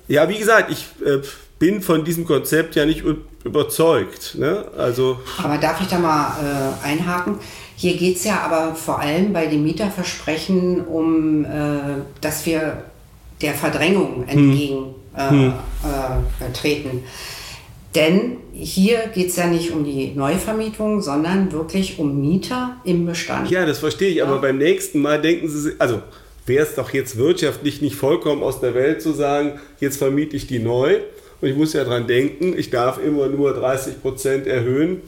Ja, 0.08 0.28
wie 0.28 0.38
gesagt, 0.38 0.72
ich 0.72 0.86
äh, 1.06 1.20
bin 1.64 1.82
von 1.82 2.04
diesem 2.04 2.26
Konzept 2.26 2.76
ja 2.76 2.86
nicht 2.86 3.04
überzeugt. 3.46 4.36
Ne? 4.38 4.66
Also 4.78 5.18
aber 5.42 5.58
darf 5.58 5.80
ich 5.80 5.88
da 5.88 5.98
mal 5.98 6.36
äh, 6.42 6.86
einhaken? 6.86 7.36
Hier 7.78 7.96
geht 7.96 8.18
es 8.18 8.26
ja 8.26 8.42
aber 8.42 8.76
vor 8.76 9.00
allem 9.00 9.32
bei 9.32 9.46
den 9.48 9.64
Mieterversprechen 9.64 10.82
um, 10.82 11.46
äh, 11.46 11.48
dass 12.20 12.46
wir 12.46 12.84
der 13.42 13.54
Verdrängung 13.54 14.26
entgegentreten. 14.28 14.92
Hm. 15.16 15.54
Äh, 16.42 16.96
hm. 16.96 17.04
Denn 17.96 18.38
hier 18.52 19.08
geht 19.14 19.30
es 19.30 19.38
ja 19.38 19.48
nicht 19.48 19.72
um 19.72 19.86
die 19.86 20.12
Neuvermietung, 20.14 21.02
sondern 21.02 21.54
wirklich 21.54 21.98
um 21.98 22.20
Mieter 22.20 22.76
im 22.84 23.06
Bestand. 23.06 23.50
Ja, 23.50 23.66
das 23.66 23.80
verstehe 23.80 24.10
ich, 24.10 24.16
ja. 24.18 24.26
aber 24.26 24.42
beim 24.42 24.58
nächsten 24.58 25.00
Mal 25.00 25.22
denken 25.22 25.48
Sie, 25.48 25.76
also 25.80 26.02
wäre 26.46 26.66
es 26.66 26.76
doch 26.76 26.92
jetzt 26.92 27.16
wirtschaftlich 27.16 27.82
nicht 27.82 27.96
vollkommen 27.96 28.44
aus 28.44 28.60
der 28.60 28.76
Welt 28.76 29.02
zu 29.02 29.14
sagen, 29.14 29.62
jetzt 29.80 29.96
vermiete 29.96 30.36
ich 30.36 30.46
die 30.46 30.60
neu 30.60 31.00
und 31.44 31.50
ich 31.50 31.56
muss 31.56 31.74
ja 31.74 31.84
dran 31.84 32.08
denken, 32.08 32.58
ich 32.58 32.70
darf 32.70 33.00
immer 33.04 33.28
nur 33.28 33.54
30 33.54 34.02
Prozent 34.02 34.48
erhöhen 34.48 35.02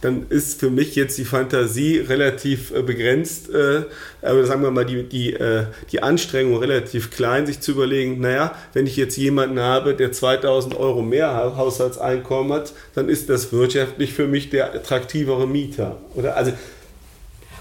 dann 0.00 0.26
ist 0.28 0.58
für 0.58 0.70
mich 0.70 0.94
jetzt 0.94 1.18
die 1.18 1.24
Fantasie 1.24 1.98
relativ 1.98 2.72
äh, 2.72 2.82
begrenzt, 2.82 3.50
äh, 3.50 3.82
aber 4.22 4.46
sagen 4.46 4.62
wir 4.62 4.70
mal 4.70 4.86
die, 4.86 5.02
die, 5.02 5.34
äh, 5.34 5.64
die 5.92 6.02
Anstrengung 6.02 6.58
relativ 6.58 7.10
klein, 7.10 7.46
sich 7.46 7.60
zu 7.60 7.72
überlegen, 7.72 8.20
naja, 8.20 8.54
wenn 8.72 8.86
ich 8.86 8.96
jetzt 8.96 9.16
jemanden 9.16 9.60
habe, 9.60 9.94
der 9.94 10.12
2000 10.12 10.74
Euro 10.76 11.02
mehr 11.02 11.54
Haushaltseinkommen 11.56 12.52
hat, 12.52 12.72
dann 12.94 13.08
ist 13.08 13.28
das 13.28 13.52
wirtschaftlich 13.52 14.14
für 14.14 14.26
mich 14.26 14.50
der 14.50 14.74
attraktivere 14.74 15.46
Mieter. 15.46 15.98
Oder? 16.14 16.36
Also 16.36 16.52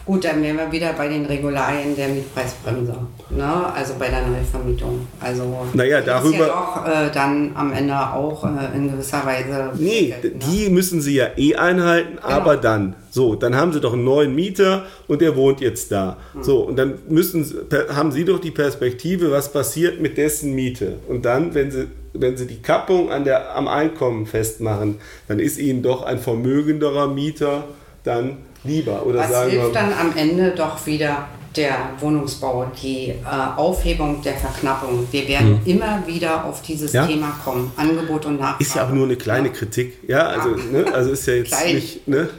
Gut, 0.10 0.26
dann 0.26 0.41
wären 0.41 0.58
wir 0.58 0.72
wieder 0.72 0.93
bei 0.93 1.08
den 1.08 1.24
Regularien 1.24 1.95
der 1.95 2.08
Mietpreisbremse, 2.08 2.95
ne? 3.30 3.74
also 3.76 3.93
bei 4.00 4.10
der 4.10 4.24
Neuvermietung. 4.26 5.06
Also 5.19 5.67
naja, 5.76 6.02
darüber 6.02 6.34
ist 6.34 6.39
ja 6.39 6.48
doch 6.48 6.88
äh, 6.88 7.12
dann 7.13 7.52
am 7.54 7.72
Ende 7.72 7.93
auch 7.95 8.43
äh, 8.43 8.76
in 8.76 8.89
gewisser 8.89 9.24
Weise. 9.24 9.69
Nee, 9.78 10.15
ne? 10.19 10.32
die 10.32 10.69
müssen 10.72 11.00
sie 11.00 11.13
ja 11.13 11.28
eh 11.38 11.54
einhalten, 11.54 12.15
genau. 12.15 12.28
aber 12.28 12.58
dann. 12.58 12.95
So, 13.12 13.36
dann 13.36 13.56
haben 13.56 13.72
sie 13.72 13.82
doch 13.82 13.93
einen 13.93 14.04
neuen 14.04 14.34
Mieter 14.34 14.88
und 15.08 15.22
der 15.22 15.36
wohnt 15.36 15.62
jetzt 15.62 15.91
da. 15.91 16.17
Hm. 16.34 16.43
So, 16.43 16.62
und 16.62 16.76
dann 16.76 16.95
müssen, 17.08 17.45
haben 17.93 18.12
sie 18.12 18.26
doch 18.26 18.39
die 18.39 18.50
Perspektive, 18.50 19.30
was 19.30 19.54
passiert 19.54 20.02
mit 20.02 20.17
dessen 20.17 20.56
Miete. 20.56 20.93
Und 21.08 21.24
dann, 21.24 21.54
wenn 21.54 21.69
sie 21.69 21.86
wenn 22.13 22.36
Sie 22.36 22.48
die 22.48 22.60
Kappung 22.60 23.12
an 23.12 23.24
der, 23.24 23.56
am 23.56 23.67
Einkommen 23.67 24.26
festmachen, 24.26 24.95
dann 25.28 25.38
ist 25.38 25.60
Ihnen 25.60 25.84
doch 25.84 26.02
ein 26.02 26.17
vermögenderer 26.17 27.08
Mieter 27.08 27.65
dann 28.03 28.38
lieber? 28.63 29.05
Oder 29.05 29.19
Was 29.19 29.31
sagen 29.31 29.51
hilft 29.51 29.75
dann 29.75 29.93
am 29.93 30.15
Ende 30.15 30.51
doch 30.51 30.85
wieder 30.85 31.27
der 31.55 31.89
Wohnungsbau, 31.99 32.71
die 32.81 33.09
äh, 33.09 33.15
Aufhebung 33.57 34.21
der 34.21 34.35
Verknappung. 34.35 35.07
Wir 35.12 35.27
werden 35.27 35.59
hm. 35.63 35.71
immer 35.71 36.03
wieder 36.05 36.45
auf 36.45 36.62
dieses 36.62 36.93
ja? 36.93 37.05
Thema 37.05 37.39
kommen, 37.43 37.71
Angebot 37.75 38.25
und 38.25 38.39
Nachfrage. 38.39 38.63
Ist 38.63 38.75
ja 38.75 38.85
auch 38.85 38.91
nur 38.91 39.05
eine 39.05 39.15
kleine 39.15 39.47
ja. 39.47 39.53
Kritik, 39.53 39.97
ja, 40.07 40.27
also, 40.27 40.49
ja. 40.49 40.83
Ne? 40.83 40.93
also 40.93 41.12
ist 41.12 41.25
ja 41.25 41.33
jetzt 41.33 41.51
Klein. 41.51 41.75
nicht, 41.75 42.07
ne? 42.07 42.29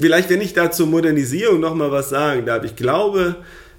Vielleicht, 0.00 0.30
wenn 0.30 0.40
ich 0.40 0.54
da 0.54 0.70
zur 0.70 0.86
Modernisierung 0.86 1.60
noch 1.60 1.74
mal 1.74 1.92
was 1.92 2.08
sagen 2.08 2.46
darf. 2.46 2.64
Ich 2.64 2.76
glaube, 2.76 3.36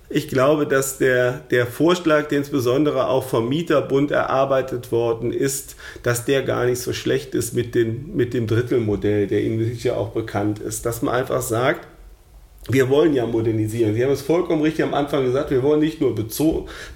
ich 0.09 0.27
glaube, 0.27 0.65
dass 0.65 0.97
der, 0.97 1.41
der 1.51 1.67
Vorschlag, 1.67 2.27
der 2.27 2.39
insbesondere 2.39 3.07
auch 3.07 3.23
vom 3.23 3.47
Mieterbund 3.47 4.09
erarbeitet 4.09 4.91
worden 4.91 5.31
ist, 5.31 5.75
dass 6.01 6.25
der 6.25 6.41
gar 6.41 6.65
nicht 6.65 6.81
so 6.81 6.93
schlecht 6.93 7.35
ist 7.35 7.53
mit, 7.53 7.75
den, 7.75 8.15
mit 8.15 8.33
dem 8.33 8.47
Drittelmodell, 8.47 9.27
der 9.27 9.43
Ihnen 9.43 9.63
sicher 9.63 9.97
auch 9.97 10.09
bekannt 10.09 10.59
ist. 10.59 10.85
Dass 10.85 11.03
man 11.03 11.13
einfach 11.13 11.41
sagt, 11.41 11.87
wir 12.69 12.89
wollen 12.89 13.13
ja 13.13 13.25
modernisieren. 13.25 13.93
Sie 13.93 14.03
haben 14.03 14.11
es 14.11 14.21
vollkommen 14.21 14.61
richtig 14.61 14.85
am 14.85 14.93
Anfang 14.93 15.25
gesagt, 15.25 15.51
wir 15.51 15.63
wollen 15.63 15.79
nicht 15.79 15.99
nur 15.99 16.15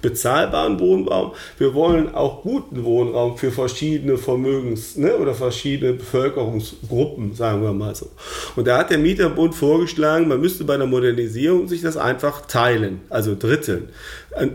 bezahlbaren 0.02 0.78
Wohnraum, 0.80 1.32
wir 1.58 1.74
wollen 1.74 2.14
auch 2.14 2.42
guten 2.42 2.84
Wohnraum 2.84 3.36
für 3.36 3.50
verschiedene 3.50 4.16
Vermögens- 4.16 4.96
ne, 4.96 5.16
oder 5.16 5.34
verschiedene 5.34 5.94
Bevölkerungsgruppen, 5.94 7.34
sagen 7.34 7.62
wir 7.62 7.72
mal 7.72 7.94
so. 7.94 8.08
Und 8.56 8.66
da 8.66 8.78
hat 8.78 8.90
der 8.90 8.98
Mieterbund 8.98 9.54
vorgeschlagen, 9.54 10.28
man 10.28 10.40
müsste 10.40 10.64
bei 10.64 10.76
der 10.76 10.86
Modernisierung 10.86 11.68
sich 11.68 11.82
das 11.82 11.96
einfach 11.96 12.46
teilen, 12.46 13.00
also 13.10 13.34
dritteln. 13.38 13.88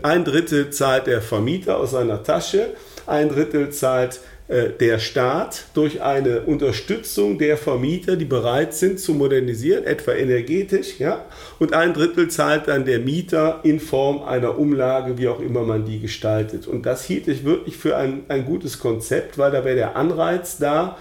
Ein 0.02 0.24
Drittel 0.24 0.70
zahlt 0.70 1.06
der 1.06 1.22
Vermieter 1.22 1.78
aus 1.78 1.92
seiner 1.92 2.22
Tasche, 2.22 2.74
ein 3.06 3.28
Drittel 3.28 3.70
zahlt 3.70 4.16
äh, 4.16 4.29
der 4.50 4.98
Staat 4.98 5.66
durch 5.74 6.02
eine 6.02 6.40
Unterstützung 6.40 7.38
der 7.38 7.56
Vermieter, 7.56 8.16
die 8.16 8.24
bereit 8.24 8.74
sind 8.74 8.98
zu 8.98 9.14
modernisieren, 9.14 9.84
etwa 9.84 10.12
energetisch, 10.12 10.98
ja, 10.98 11.24
und 11.60 11.72
ein 11.72 11.94
Drittel 11.94 12.28
zahlt 12.28 12.66
dann 12.66 12.84
der 12.84 12.98
Mieter 12.98 13.60
in 13.62 13.78
Form 13.78 14.22
einer 14.24 14.58
Umlage, 14.58 15.18
wie 15.18 15.28
auch 15.28 15.40
immer 15.40 15.62
man 15.62 15.84
die 15.84 16.00
gestaltet. 16.00 16.66
Und 16.66 16.84
das 16.84 17.04
hielt 17.04 17.28
ich 17.28 17.44
wirklich 17.44 17.76
für 17.76 17.96
ein, 17.96 18.22
ein 18.26 18.44
gutes 18.44 18.80
Konzept, 18.80 19.38
weil 19.38 19.52
da 19.52 19.64
wäre 19.64 19.76
der 19.76 19.96
Anreiz 19.96 20.58
da, 20.58 20.96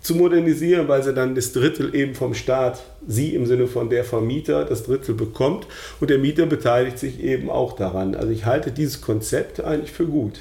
zu 0.00 0.14
modernisieren, 0.14 0.88
weil 0.88 1.02
sie 1.02 1.14
dann 1.14 1.34
das 1.34 1.52
Drittel 1.52 1.94
eben 1.94 2.14
vom 2.14 2.34
Staat, 2.34 2.80
sie 3.06 3.34
im 3.34 3.46
Sinne 3.46 3.66
von 3.66 3.90
der 3.90 4.04
Vermieter, 4.04 4.64
das 4.64 4.84
Drittel 4.84 5.14
bekommt 5.14 5.66
und 6.00 6.10
der 6.10 6.18
Mieter 6.18 6.46
beteiligt 6.46 6.98
sich 6.98 7.22
eben 7.22 7.50
auch 7.50 7.76
daran. 7.76 8.14
Also 8.14 8.32
ich 8.32 8.46
halte 8.46 8.70
dieses 8.70 9.00
Konzept 9.00 9.62
eigentlich 9.62 9.92
für 9.92 10.06
gut. 10.06 10.40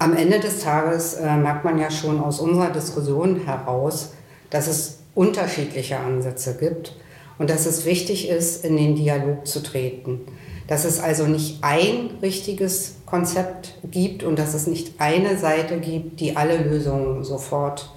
Am 0.00 0.16
Ende 0.16 0.38
des 0.38 0.60
Tages 0.60 1.14
äh, 1.14 1.36
merkt 1.36 1.64
man 1.64 1.78
ja 1.78 1.90
schon 1.90 2.20
aus 2.20 2.38
unserer 2.38 2.70
Diskussion 2.70 3.40
heraus, 3.44 4.12
dass 4.48 4.68
es 4.68 4.98
unterschiedliche 5.14 5.98
Ansätze 5.98 6.56
gibt 6.56 6.94
und 7.38 7.50
dass 7.50 7.66
es 7.66 7.84
wichtig 7.84 8.28
ist, 8.28 8.64
in 8.64 8.76
den 8.76 8.94
Dialog 8.94 9.44
zu 9.46 9.60
treten. 9.60 10.20
Dass 10.68 10.84
es 10.84 11.00
also 11.00 11.26
nicht 11.26 11.58
ein 11.62 12.10
richtiges 12.22 12.96
Konzept 13.06 13.74
gibt 13.90 14.22
und 14.22 14.38
dass 14.38 14.54
es 14.54 14.68
nicht 14.68 15.00
eine 15.00 15.36
Seite 15.36 15.78
gibt, 15.78 16.20
die 16.20 16.36
alle 16.36 16.58
Lösungen 16.58 17.24
sofort 17.24 17.90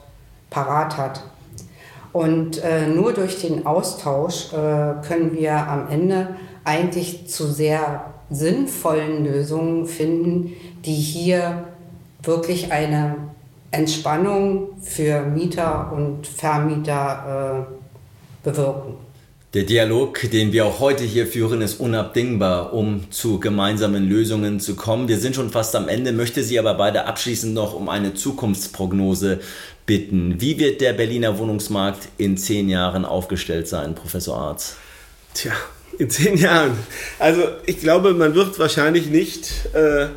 parat 0.50 0.98
hat. 0.98 1.24
Und 2.14 2.64
äh, 2.64 2.88
nur 2.88 3.14
durch 3.14 3.42
den 3.42 3.68
Austausch 3.68 4.52
äh, 4.54 5.06
können 5.08 5.34
wir 5.34 5.56
am 5.68 5.88
Ende 5.90 6.36
eigentlich 6.64 7.28
zu 7.28 7.46
sehr 7.48 8.06
sinnvollen 8.32 9.24
Lösungen 9.26 9.86
finden, 9.86 10.54
die 10.84 10.94
hier 10.94 11.66
wirklich 12.24 12.72
eine 12.72 13.16
Entspannung 13.72 14.70
für 14.82 15.22
Mieter 15.22 15.92
und 15.94 16.28
Vermieter 16.28 17.68
äh, 17.70 18.48
bewirken. 18.50 18.96
Der 19.54 19.64
Dialog, 19.64 20.22
den 20.32 20.54
wir 20.54 20.66
auch 20.66 20.80
heute 20.80 21.04
hier 21.04 21.28
führen, 21.28 21.62
ist 21.62 21.82
unabdingbar, 21.82 22.72
um 22.72 23.12
zu 23.12 23.38
gemeinsamen 23.38 24.08
Lösungen 24.08 24.62
zu 24.62 24.76
kommen. 24.76 25.10
Wir 25.10 25.18
sind 25.18 25.36
schon 25.36 25.50
fast 25.50 25.76
am 25.76 25.90
Ende, 25.90 26.14
möchte 26.14 26.42
Sie 26.42 26.58
aber 26.58 26.74
beide 26.76 27.06
abschließend 27.06 27.54
noch 27.54 27.74
um 27.74 27.90
eine 27.90 28.14
Zukunftsprognose 28.14 29.42
bitten. 29.86 30.40
Wie 30.40 30.58
wird 30.58 30.80
der 30.80 30.94
Berliner 30.94 31.38
Wohnungsmarkt 31.38 32.08
in 32.18 32.38
zehn 32.38 32.70
Jahren 32.70 33.04
aufgestellt 33.04 33.68
sein, 33.68 33.94
Professor 33.94 34.38
Arz? 34.38 34.78
Tja, 35.34 35.52
in 35.98 36.10
zehn 36.10 36.38
Jahren. 36.38 36.78
Also 37.20 37.42
ich 37.66 37.82
glaube, 37.82 38.14
man 38.14 38.34
wird 38.34 38.58
wahrscheinlich 38.58 39.08
nicht 39.08 39.52
äh, 39.74 40.08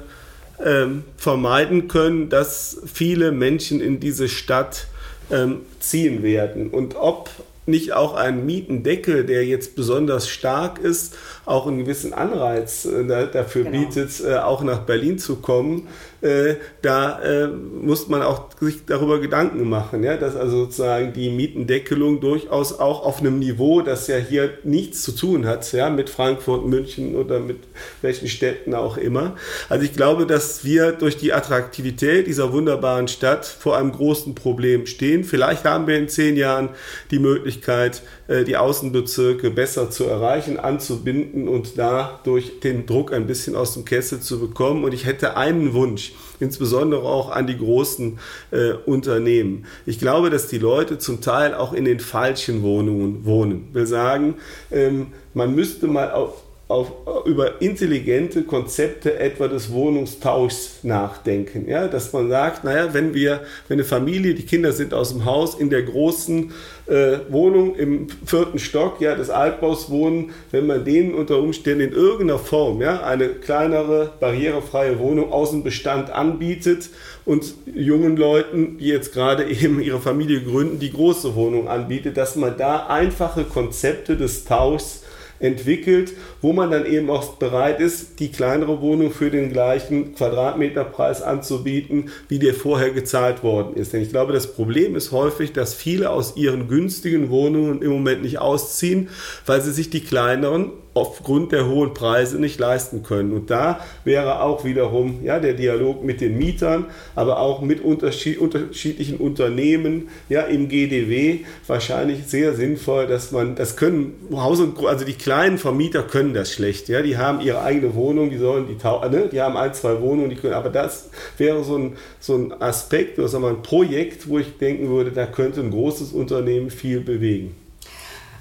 ähm, 0.63 1.05
vermeiden 1.17 1.89
können, 1.89 2.29
dass 2.29 2.81
viele 2.93 3.33
Menschen 3.33 3.81
in 3.81 4.01
diese 4.01 4.29
Stadt 4.29 4.87
ähm, 5.31 5.61
ziehen 5.81 6.23
werden. 6.23 6.71
Und 6.71 6.97
ob 6.97 7.31
nicht 7.67 7.93
auch 7.93 8.15
ein 8.15 8.45
Mietendeckel, 8.45 9.25
der 9.25 9.47
jetzt 9.47 9.75
besonders 9.75 10.29
stark 10.29 10.79
ist, 10.79 11.17
auch 11.47 11.67
einen 11.67 11.79
gewissen 11.79 12.13
Anreiz 12.13 12.85
äh, 12.85 13.05
dafür 13.33 13.65
genau. 13.65 13.79
bietet, 13.79 14.23
äh, 14.23 14.37
auch 14.37 14.63
nach 14.63 14.81
Berlin 14.81 15.19
zu 15.19 15.37
kommen, 15.37 15.89
äh, 16.25 16.57
da 16.81 17.21
äh, 17.21 17.49
muss 17.49 18.09
man 18.09 18.23
auch 18.23 18.49
sich 18.59 18.87
darüber 18.87 19.21
Gedanken 19.21 19.69
machen, 19.69 20.03
ja, 20.03 20.17
dass 20.17 20.37
also 20.37 20.65
sozusagen 20.65 21.13
die 21.13 21.29
Mietendeckelung 21.29 22.21
durchaus 22.21 22.79
auch 22.81 23.05
auf 23.05 23.21
einem 23.21 23.39
Niveau, 23.39 23.83
das 23.83 24.07
ja 24.07 24.17
hier 24.17 24.55
nichts 24.65 25.03
zu 25.03 25.13
tun 25.13 25.47
hat, 25.47 25.71
ja, 25.73 25.91
mit 25.91 26.09
Frankfurt, 26.09 26.67
München 26.67 27.15
oder 27.15 27.41
mit 27.41 27.59
welchen 28.01 28.29
Städten 28.29 28.75
auch 28.75 28.97
immer. 28.97 29.37
Also 29.69 29.85
ich 29.85 29.93
glaube, 29.93 30.27
dass 30.27 30.65
wir 30.65 30.93
durch 30.93 31.19
die 31.19 31.35
Attraktivität 31.35 32.27
dieser 32.27 32.53
wunderbaren 32.53 33.09
Stadt 33.09 33.45
vor 33.45 33.77
einem 33.77 33.93
großen 33.93 34.35
Problem 34.35 34.87
stehen. 34.87 35.25
Vielleicht 35.25 35.65
haben 35.65 35.87
wir 35.87 35.99
in 35.99 36.09
zehn 36.09 36.37
Jahren 36.37 36.71
die 37.11 37.19
Möglichkeit, 37.19 38.03
äh, 38.29 38.45
die 38.45 38.57
Außenbezirke 38.57 39.51
besser 39.51 39.91
zu 39.91 40.05
erreichen, 40.05 40.59
anzubinden 40.59 41.49
und 41.49 41.77
dadurch 41.77 42.61
den 42.61 42.87
Druck 42.87 43.13
ein 43.13 43.27
bisschen 43.27 43.55
aus 43.57 43.75
dem 43.75 43.85
Kessel 43.85 44.21
zu 44.21 44.41
bekommen. 44.41 44.85
Und 44.85 44.95
ich 44.95 45.05
hätte 45.05 45.37
einen 45.37 45.75
Wunsch 45.75 46.14
insbesondere 46.41 47.03
auch 47.03 47.31
an 47.31 47.47
die 47.47 47.57
großen 47.57 48.19
äh, 48.51 48.73
Unternehmen. 48.87 49.67
Ich 49.87 49.99
glaube, 49.99 50.31
dass 50.31 50.49
die 50.49 50.59
Leute 50.59 50.99
zum 50.99 51.21
Teil 51.21 51.55
auch 51.55 51.73
in 51.73 51.85
den 51.85 52.01
falschen 52.01 52.63
Wohnungen 52.63 53.25
wohnen. 53.25 53.67
Ich 53.69 53.75
will 53.75 53.87
sagen, 53.87 54.35
ähm, 54.71 55.09
man 55.33 55.55
müsste 55.55 55.87
mal 55.87 56.11
auf 56.13 56.45
auf, 56.69 56.93
über 57.27 57.61
intelligente 57.61 58.43
Konzepte 58.43 59.19
etwa 59.19 59.49
des 59.49 59.71
Wohnungstauschs 59.71 60.81
nachdenken. 60.83 61.69
Ja, 61.69 61.89
dass 61.89 62.13
man 62.13 62.31
sagt, 62.31 62.65
naja, 62.65 62.95
wenn 62.95 63.15
wir, 63.15 63.43
wenn 63.69 63.77
eine 63.79 63.85
Familie, 63.85 64.35
die 64.35 64.47
Kinder 64.47 64.73
sind 64.73 64.95
aus 64.95 65.11
dem 65.11 65.25
Haus, 65.25 65.55
in 65.55 65.71
der 65.71 65.83
großen 65.83 66.53
äh, 66.87 67.19
Wohnung 67.31 67.77
im 67.77 68.09
vierten 68.27 68.59
Stock 68.59 69.01
ja, 69.01 69.15
des 69.15 69.31
Altbaus 69.31 69.91
wohnen, 69.91 70.33
wenn 70.51 70.67
man 70.67 70.85
denen 70.85 71.15
unter 71.15 71.39
Umständen 71.39 71.81
in 71.89 71.93
irgendeiner 71.93 72.39
Form 72.39 72.83
ja, 72.83 73.03
eine 73.03 73.29
kleinere, 73.29 74.13
barrierefreie 74.21 74.99
Wohnung 74.99 75.33
aus 75.33 75.51
dem 75.51 75.63
Bestand 75.63 76.11
anbietet 76.11 76.91
und 77.25 77.55
jungen 77.75 78.17
Leuten, 78.17 78.79
die 78.79 78.89
jetzt 78.89 79.13
gerade 79.15 79.45
eben 79.49 79.81
ihre 79.81 80.01
Familie 80.01 80.43
gründen, 80.43 80.79
die 80.79 80.93
große 80.93 81.35
Wohnung 81.35 81.69
anbietet, 81.69 82.17
dass 82.17 82.37
man 82.37 82.57
da 82.59 82.87
einfache 82.87 83.45
Konzepte 83.45 84.17
des 84.17 84.45
Tauschs 84.45 85.04
entwickelt, 85.45 86.13
wo 86.41 86.53
man 86.53 86.71
dann 86.71 86.87
eben 86.87 87.11
auch 87.11 87.35
bereit 87.35 87.81
ist, 87.81 88.19
die 88.19 88.31
kleinere 88.31 88.81
Wohnung 88.81 89.11
für 89.11 89.31
den 89.31 89.53
gleichen 89.53 90.15
Quadratmeterpreis 90.15 91.23
anzubieten, 91.23 92.11
wie 92.29 92.39
der 92.39 92.55
vorher 92.55 92.91
gezahlt 92.91 93.43
worden 93.43 93.77
ist. 93.77 93.93
Denn 93.93 94.03
ich 94.03 94.11
glaube, 94.11 94.33
das 94.33 94.55
Problem 94.55 94.97
ist 94.97 95.13
häufig, 95.13 95.53
dass 95.53 95.75
viele 95.75 96.11
aus 96.11 96.37
ihren 96.37 96.69
günstigen 96.69 97.31
Wohnungen 97.31 97.83
im 97.83 97.91
Moment 97.91 98.23
nicht 98.23 98.39
ausziehen, 98.39 99.09
weil 99.47 99.61
sie 99.61 99.73
sich 99.73 99.91
die 99.91 100.01
kleineren 100.01 100.73
aufgrund 100.95 101.51
der 101.53 101.69
hohen 101.69 101.93
Preise 101.93 102.41
nicht 102.41 102.59
leisten 102.61 103.03
können. 103.03 103.33
Und 103.33 103.51
da 103.51 103.81
wäre 104.05 104.41
auch 104.41 104.65
wiederum 104.65 105.25
ja, 105.25 105.41
der 105.41 105.55
Dialog 105.55 106.05
mit 106.05 106.21
den 106.21 106.39
Mietern, 106.39 106.87
aber 107.17 107.41
auch 107.41 107.61
mit 107.61 107.83
unterschied 107.83 108.39
unterschiedlichen 108.39 109.17
Unternehmen 109.17 110.09
ja, 110.29 110.43
im 110.43 110.69
GDW 110.69 111.41
wahrscheinlich 111.67 112.27
sehr 112.27 112.55
sinnvoll, 112.55 113.07
dass 113.07 113.33
man, 113.33 113.57
das 113.57 113.77
können 113.77 114.15
Haus 114.33 114.61
und 114.61 114.79
also 114.87 115.05
die 115.05 115.15
kleinen 115.15 115.59
Vermieter 115.59 116.03
können 116.03 116.33
das 116.33 116.53
schlecht. 116.53 116.89
Ja, 116.89 117.03
die 117.03 117.17
haben 117.17 117.41
ihre 117.41 117.63
eigene 117.63 117.95
Wohnung, 117.95 118.31
die 118.31 118.39
sollen 118.39 118.67
die, 118.69 118.75
ne, 118.75 119.29
die 119.31 119.41
haben 119.41 119.57
ein, 119.57 119.75
zwei 119.75 120.01
Wohnungen, 120.01 120.31
die 120.31 120.37
können, 120.37 120.55
aber 120.55 120.71
das 120.71 121.11
wäre 121.37 121.65
so 121.65 121.77
ein, 121.77 121.97
so 122.21 122.37
ein 122.37 122.63
Aspekt 122.63 123.19
oder 123.19 123.29
sagen 123.29 123.43
wir, 123.43 123.51
ein 123.51 123.63
Projekt, 123.63 124.29
wo 124.29 124.39
ich 124.39 124.59
denken 124.59 124.89
würde, 124.89 125.11
da 125.11 125.27
könnte 125.27 125.61
ein 125.61 125.71
großes 125.71 126.13
Unternehmen 126.13 126.71
viel 126.71 127.01
bewegen. 127.01 127.64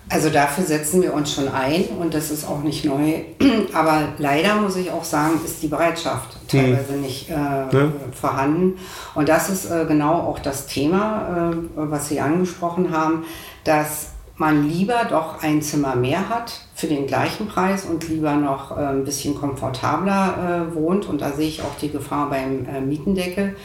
Also 0.09 0.29
dafür 0.29 0.65
setzen 0.65 1.01
wir 1.01 1.13
uns 1.13 1.33
schon 1.33 1.47
ein 1.47 1.85
und 1.99 2.13
das 2.13 2.29
ist 2.29 2.47
auch 2.47 2.61
nicht 2.61 2.85
neu. 2.85 3.21
Aber 3.73 4.09
leider 4.17 4.55
muss 4.55 4.75
ich 4.75 4.91
auch 4.91 5.03
sagen, 5.03 5.39
ist 5.43 5.63
die 5.63 5.67
Bereitschaft 5.67 6.37
teilweise 6.47 6.93
hm. 6.93 7.01
nicht 7.01 7.29
äh, 7.29 7.33
ja. 7.33 7.91
vorhanden. 8.11 8.77
Und 9.15 9.29
das 9.29 9.49
ist 9.49 9.71
äh, 9.71 9.85
genau 9.87 10.13
auch 10.13 10.39
das 10.39 10.67
Thema, 10.67 11.51
äh, 11.51 11.55
was 11.75 12.09
Sie 12.09 12.19
angesprochen 12.19 12.91
haben, 12.95 13.23
dass 13.63 14.09
man 14.35 14.67
lieber 14.67 15.05
doch 15.09 15.41
ein 15.41 15.61
Zimmer 15.61 15.95
mehr 15.95 16.27
hat 16.29 16.61
für 16.75 16.87
den 16.87 17.07
gleichen 17.07 17.47
Preis 17.47 17.85
und 17.85 18.07
lieber 18.09 18.35
noch 18.35 18.77
äh, 18.77 18.81
ein 18.81 19.05
bisschen 19.05 19.35
komfortabler 19.35 20.69
äh, 20.71 20.75
wohnt. 20.75 21.07
Und 21.07 21.21
da 21.21 21.31
sehe 21.31 21.47
ich 21.47 21.61
auch 21.61 21.75
die 21.81 21.89
Gefahr 21.89 22.29
beim 22.29 22.65
äh, 22.65 22.81
Mietendeckel 22.81 23.55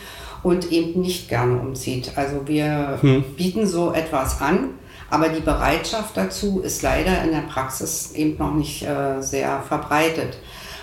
und 0.43 0.71
eben 0.71 1.01
nicht 1.01 1.29
gerne 1.29 1.59
umzieht. 1.59 2.13
Also 2.17 2.47
wir 2.47 2.99
hm. 3.01 3.25
bieten 3.37 3.67
so 3.67 3.93
etwas 3.93 4.41
an 4.41 4.71
aber 5.11 5.29
die 5.29 5.41
Bereitschaft 5.41 6.17
dazu 6.17 6.61
ist 6.61 6.83
leider 6.83 7.23
in 7.25 7.31
der 7.31 7.43
Praxis 7.43 8.13
eben 8.13 8.39
noch 8.39 8.55
nicht 8.55 8.83
äh, 8.83 9.21
sehr 9.21 9.63
verbreitet. 9.63 10.39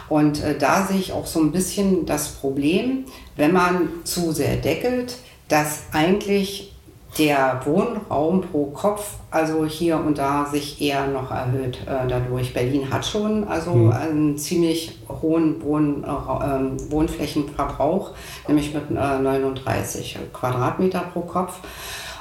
Und 0.09 0.43
äh, 0.43 0.57
da 0.57 0.85
sehe 0.85 0.99
ich 0.99 1.13
auch 1.13 1.25
so 1.25 1.39
ein 1.39 1.51
bisschen 1.51 2.05
das 2.05 2.29
Problem, 2.29 3.05
wenn 3.35 3.53
man 3.53 3.89
zu 4.03 4.31
sehr 4.31 4.55
deckelt, 4.57 5.17
dass 5.47 5.83
eigentlich 5.91 6.75
der 7.17 7.61
Wohnraum 7.63 8.41
pro 8.41 8.65
Kopf 8.65 9.15
also 9.31 9.65
hier 9.65 9.97
und 9.97 10.17
da 10.17 10.45
sich 10.45 10.81
eher 10.81 11.07
noch 11.07 11.31
erhöht 11.31 11.79
äh, 11.85 12.07
dadurch. 12.07 12.53
Berlin 12.53 12.91
hat 12.91 13.05
schon 13.05 13.47
also 13.47 13.73
mhm. 13.73 13.91
einen 13.91 14.37
ziemlich 14.37 14.99
hohen 15.21 15.61
Wohn, 15.63 16.03
äh, 16.03 16.91
Wohnflächenverbrauch, 16.91 18.11
nämlich 18.47 18.73
mit 18.73 18.91
äh, 18.91 18.93
39 18.93 20.17
Quadratmeter 20.33 21.03
pro 21.13 21.21
Kopf. 21.21 21.59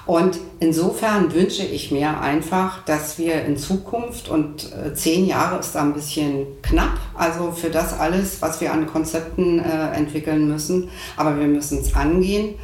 Und 0.07 0.39
insofern 0.61 1.33
wünsche 1.33 1.65
ich 1.65 1.91
mir 1.91 2.21
einfach, 2.21 2.85
dass 2.85 3.19
wir 3.19 3.45
in 3.45 3.57
Zukunft, 3.57 4.29
und 4.29 4.71
äh, 4.73 4.93
zehn 4.95 5.27
Jahre 5.27 5.59
ist 5.59 5.75
da 5.75 5.83
ein 5.83 5.95
bisschen 5.95 6.47
knapp, 6.63 6.99
also 7.15 7.53
für 7.53 7.71
das 7.71 7.99
alles, 7.99 8.43
was 8.43 8.61
wir 8.61 8.73
an 8.73 8.87
Konzepten 8.87 9.61
äh, 9.61 9.93
entwickeln 9.93 10.47
müssen, 10.47 10.91
aber 11.17 11.39
wir 11.39 11.47
müssen 11.47 11.79
es 11.79 11.95
angehen. 11.95 12.57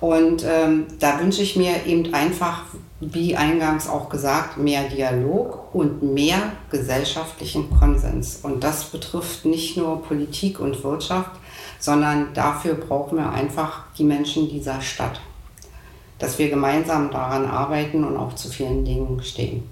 Und 0.00 0.44
ähm, 0.44 0.86
da 1.00 1.20
wünsche 1.20 1.42
ich 1.42 1.56
mir 1.56 1.86
eben 1.86 2.14
einfach, 2.14 2.62
wie 3.00 3.36
eingangs 3.36 3.88
auch 3.88 4.08
gesagt, 4.08 4.56
mehr 4.56 4.84
Dialog 4.88 5.74
und 5.74 6.02
mehr 6.02 6.52
gesellschaftlichen 6.70 7.70
Konsens. 7.70 8.40
Und 8.42 8.62
das 8.62 8.84
betrifft 8.84 9.44
nicht 9.44 9.76
nur 9.76 10.02
Politik 10.02 10.60
und 10.60 10.82
Wirtschaft, 10.84 11.32
sondern 11.80 12.32
dafür 12.34 12.74
brauchen 12.74 13.18
wir 13.18 13.30
einfach 13.30 13.84
die 13.96 14.04
Menschen 14.04 14.48
dieser 14.48 14.80
Stadt 14.80 15.20
dass 16.18 16.38
wir 16.38 16.50
gemeinsam 16.50 17.10
daran 17.10 17.46
arbeiten 17.46 18.04
und 18.04 18.16
auch 18.16 18.34
zu 18.34 18.48
vielen 18.48 18.84
Dingen 18.84 19.22
stehen. 19.22 19.62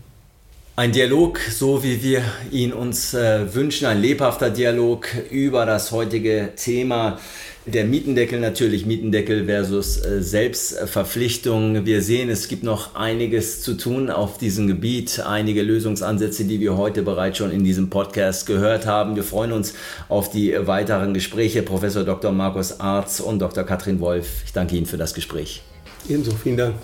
Ein 0.78 0.92
Dialog, 0.92 1.40
so 1.40 1.82
wie 1.82 2.02
wir 2.02 2.22
ihn 2.50 2.74
uns 2.74 3.14
äh, 3.14 3.54
wünschen, 3.54 3.86
ein 3.86 3.98
lebhafter 3.98 4.50
Dialog 4.50 5.08
über 5.30 5.64
das 5.64 5.90
heutige 5.90 6.50
Thema. 6.54 7.18
Der 7.64 7.86
Mietendeckel 7.86 8.38
natürlich, 8.38 8.84
Mietendeckel 8.84 9.46
versus 9.46 9.96
äh, 10.04 10.22
Selbstverpflichtung. 10.22 11.86
Wir 11.86 12.02
sehen, 12.02 12.28
es 12.28 12.48
gibt 12.48 12.62
noch 12.62 12.94
einiges 12.94 13.62
zu 13.62 13.72
tun 13.72 14.10
auf 14.10 14.36
diesem 14.36 14.66
Gebiet, 14.66 15.18
einige 15.26 15.62
Lösungsansätze, 15.62 16.44
die 16.44 16.60
wir 16.60 16.76
heute 16.76 17.02
bereits 17.02 17.38
schon 17.38 17.52
in 17.52 17.64
diesem 17.64 17.88
Podcast 17.88 18.46
gehört 18.46 18.84
haben. 18.84 19.16
Wir 19.16 19.24
freuen 19.24 19.52
uns 19.52 19.72
auf 20.10 20.30
die 20.30 20.54
weiteren 20.66 21.14
Gespräche. 21.14 21.62
Professor 21.62 22.04
Dr. 22.04 22.32
Markus 22.32 22.80
Arz 22.80 23.20
und 23.20 23.38
Dr. 23.38 23.64
Katrin 23.64 23.98
Wolf, 23.98 24.42
ich 24.44 24.52
danke 24.52 24.76
Ihnen 24.76 24.84
für 24.84 24.98
das 24.98 25.14
Gespräch. 25.14 25.62
Ebenso, 26.08 26.32
vielen 26.32 26.56
Dank. 26.56 26.74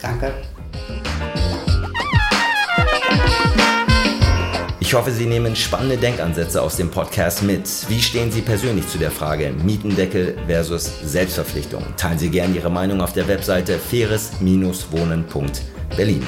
Danke. 0.00 0.32
Ich 4.92 4.94
hoffe, 4.94 5.10
Sie 5.10 5.24
nehmen 5.24 5.56
spannende 5.56 5.96
Denkansätze 5.96 6.60
aus 6.60 6.76
dem 6.76 6.90
Podcast 6.90 7.42
mit. 7.42 7.66
Wie 7.88 8.02
stehen 8.02 8.30
Sie 8.30 8.42
persönlich 8.42 8.86
zu 8.88 8.98
der 8.98 9.10
Frage 9.10 9.50
Mietendeckel 9.64 10.36
versus 10.46 10.92
Selbstverpflichtung? 11.02 11.82
Teilen 11.96 12.18
Sie 12.18 12.28
gerne 12.28 12.54
Ihre 12.54 12.70
Meinung 12.70 13.00
auf 13.00 13.14
der 13.14 13.26
Webseite 13.26 13.78
faires-wohnen.berlin. 13.78 16.26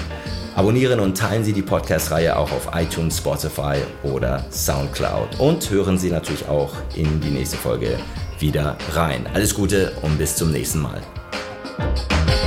Abonnieren 0.56 1.00
und 1.00 1.18
teilen 1.18 1.44
Sie 1.44 1.52
die 1.52 1.60
Podcast-Reihe 1.60 2.38
auch 2.38 2.50
auf 2.52 2.70
iTunes, 2.74 3.18
Spotify 3.18 3.76
oder 4.02 4.46
Soundcloud. 4.50 5.40
Und 5.40 5.68
hören 5.68 5.98
Sie 5.98 6.10
natürlich 6.10 6.48
auch 6.48 6.72
in 6.94 7.20
die 7.20 7.28
nächste 7.28 7.58
Folge 7.58 7.98
wieder 8.38 8.78
rein. 8.92 9.26
Alles 9.34 9.54
Gute 9.54 9.92
und 10.00 10.16
bis 10.16 10.36
zum 10.36 10.52
nächsten 10.52 10.80
Mal. 10.80 11.02
Thank 11.76 12.38
you. 12.38 12.43